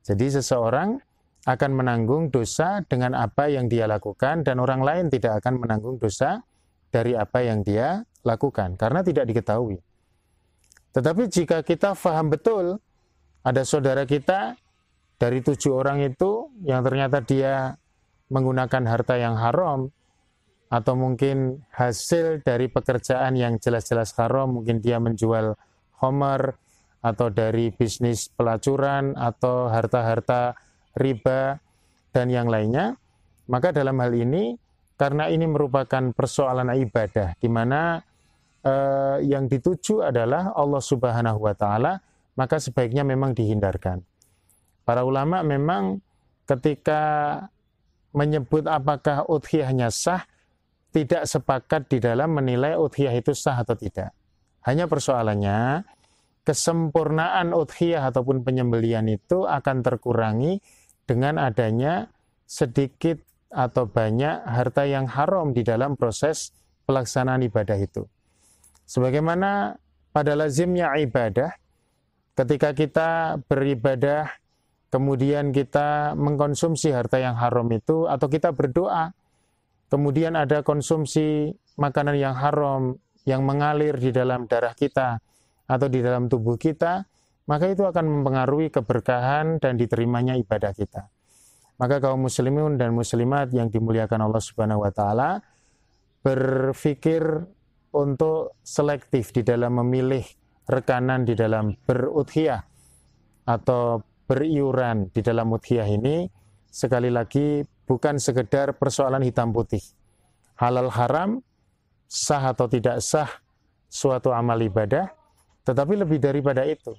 [0.00, 0.96] Jadi seseorang
[1.44, 6.40] akan menanggung dosa dengan apa yang dia lakukan dan orang lain tidak akan menanggung dosa
[6.88, 9.76] dari apa yang dia lakukan karena tidak diketahui.
[10.96, 12.80] Tetapi jika kita faham betul
[13.44, 14.56] ada saudara kita
[15.20, 17.76] dari tujuh orang itu yang ternyata dia
[18.32, 19.92] menggunakan harta yang haram
[20.68, 25.56] atau mungkin hasil dari pekerjaan yang jelas-jelas haram, mungkin dia menjual
[26.04, 26.54] homer
[27.00, 30.52] atau dari bisnis pelacuran atau harta-harta
[30.98, 31.56] riba
[32.12, 32.96] dan yang lainnya,
[33.48, 34.56] maka dalam hal ini
[34.98, 38.02] karena ini merupakan persoalan ibadah di mana
[38.66, 42.02] eh, yang dituju adalah Allah Subhanahu wa taala
[42.38, 43.98] maka sebaiknya memang dihindarkan.
[44.86, 45.98] Para ulama memang
[46.46, 47.02] ketika
[48.14, 50.22] menyebut apakah udhiyahnya sah,
[50.92, 54.12] tidak sepakat di dalam menilai udhiyah itu sah atau tidak.
[54.64, 55.84] Hanya persoalannya,
[56.44, 60.64] kesempurnaan udhiyah ataupun penyembelian itu akan terkurangi
[61.04, 62.08] dengan adanya
[62.48, 66.52] sedikit atau banyak harta yang haram di dalam proses
[66.84, 68.04] pelaksanaan ibadah itu.
[68.88, 69.76] Sebagaimana
[70.12, 71.52] pada lazimnya ibadah,
[72.32, 73.08] ketika kita
[73.44, 74.32] beribadah,
[74.88, 79.12] kemudian kita mengkonsumsi harta yang haram itu, atau kita berdoa,
[79.88, 82.96] kemudian ada konsumsi makanan yang haram
[83.28, 85.20] yang mengalir di dalam darah kita
[85.68, 87.04] atau di dalam tubuh kita,
[87.44, 91.12] maka itu akan mempengaruhi keberkahan dan diterimanya ibadah kita.
[91.78, 95.44] Maka kaum muslimin dan muslimat yang dimuliakan Allah Subhanahu wa taala
[96.24, 97.22] berpikir
[97.94, 100.24] untuk selektif di dalam memilih
[100.68, 102.60] rekanan di dalam berudhiyah
[103.48, 106.28] atau beriuran di dalam udhiyah ini
[106.68, 109.80] sekali lagi bukan sekedar persoalan hitam putih.
[110.60, 111.40] Halal haram,
[112.04, 113.40] sah atau tidak sah
[113.88, 115.08] suatu amal ibadah,
[115.64, 116.92] tetapi lebih daripada itu.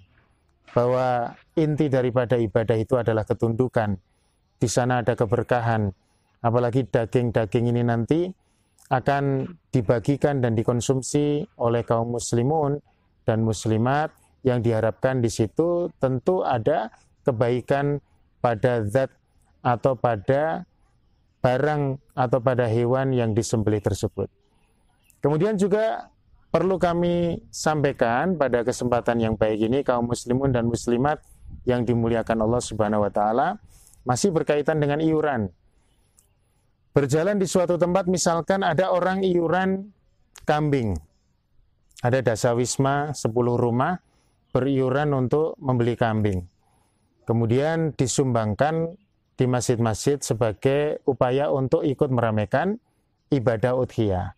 [0.73, 3.93] Bahwa inti daripada ibadah itu adalah ketundukan.
[4.57, 5.93] Di sana ada keberkahan.
[6.41, 8.29] Apalagi daging-daging ini nanti
[8.89, 12.81] akan dibagikan dan dikonsumsi oleh kaum muslimun
[13.27, 14.09] dan muslimat
[14.41, 16.89] yang diharapkan di situ tentu ada
[17.21, 18.01] kebaikan
[18.39, 19.11] pada zat
[19.61, 20.63] atau pada
[21.39, 24.27] barang atau pada hewan yang disembelih tersebut.
[25.19, 26.11] Kemudian juga
[26.51, 31.23] perlu kami sampaikan pada kesempatan yang baik ini kaum muslimun dan muslimat
[31.63, 33.47] yang dimuliakan Allah Subhanahu wa taala
[34.03, 35.51] masih berkaitan dengan iuran.
[36.95, 39.93] Berjalan di suatu tempat misalkan ada orang iuran
[40.43, 40.97] kambing
[41.99, 43.99] ada dasawisma 10 rumah
[44.55, 46.47] beriuran untuk membeli kambing.
[47.27, 48.97] Kemudian disumbangkan
[49.39, 52.75] di masjid-masjid sebagai upaya untuk ikut meramaikan
[53.31, 54.35] ibadah udhiyah.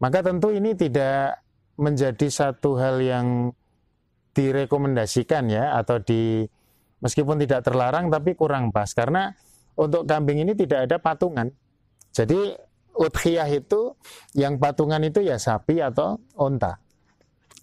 [0.00, 1.44] Maka tentu ini tidak
[1.76, 3.52] menjadi satu hal yang
[4.32, 6.48] direkomendasikan ya atau di
[7.04, 9.36] meskipun tidak terlarang tapi kurang pas karena
[9.76, 11.52] untuk kambing ini tidak ada patungan.
[12.16, 12.56] Jadi
[12.96, 13.92] udhiyah itu
[14.32, 16.80] yang patungan itu ya sapi atau onta.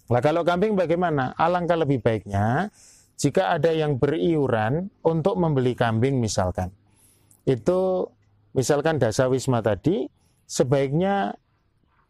[0.06, 1.34] Nah kalau kambing bagaimana?
[1.34, 2.70] Alangkah lebih baiknya
[3.14, 6.70] jika ada yang beriuran untuk membeli kambing misalkan.
[7.46, 8.10] Itu
[8.56, 10.06] misalkan dasa wisma tadi
[10.46, 11.34] sebaiknya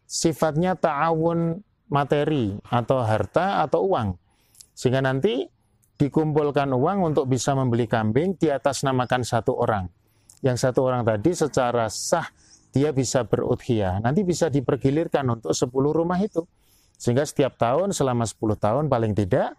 [0.05, 1.59] sifatnya ta'awun
[1.93, 4.09] materi atau harta atau uang.
[4.75, 5.47] Sehingga nanti
[5.95, 9.87] dikumpulkan uang untuk bisa membeli kambing di atas namakan satu orang.
[10.43, 12.27] Yang satu orang tadi secara sah
[12.75, 14.03] dia bisa berudhiyah.
[14.03, 16.43] Nanti bisa dipergilirkan untuk 10 rumah itu.
[16.99, 19.55] Sehingga setiap tahun selama 10 tahun paling tidak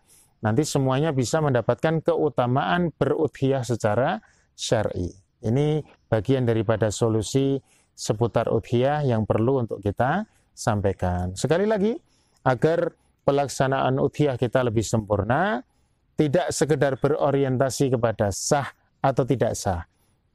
[0.45, 4.21] nanti semuanya bisa mendapatkan keutamaan berudhiyah secara
[4.53, 5.09] syar'i.
[5.41, 7.57] Ini bagian daripada solusi
[7.97, 11.33] seputar udhiyah yang perlu untuk kita sampaikan.
[11.33, 11.97] Sekali lagi,
[12.45, 12.93] agar
[13.25, 15.65] pelaksanaan udhiyah kita lebih sempurna,
[16.13, 18.69] tidak sekedar berorientasi kepada sah
[19.01, 19.81] atau tidak sah,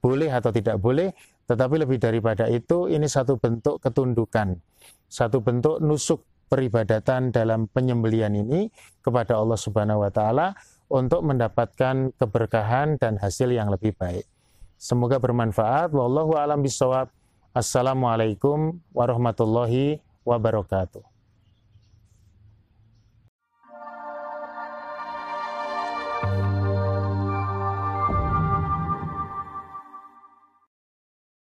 [0.03, 1.15] boleh atau tidak boleh,
[1.47, 4.59] tetapi lebih daripada itu ini satu bentuk ketundukan,
[5.07, 6.21] satu bentuk nusuk
[6.51, 8.67] peribadatan dalam penyembelian ini
[9.01, 10.59] kepada Allah Subhanahu wa taala
[10.91, 14.27] untuk mendapatkan keberkahan dan hasil yang lebih baik.
[14.75, 15.95] Semoga bermanfaat.
[15.95, 17.07] Wallahu alam bisawab.
[17.55, 21.10] Assalamualaikum warahmatullahi wabarakatuh.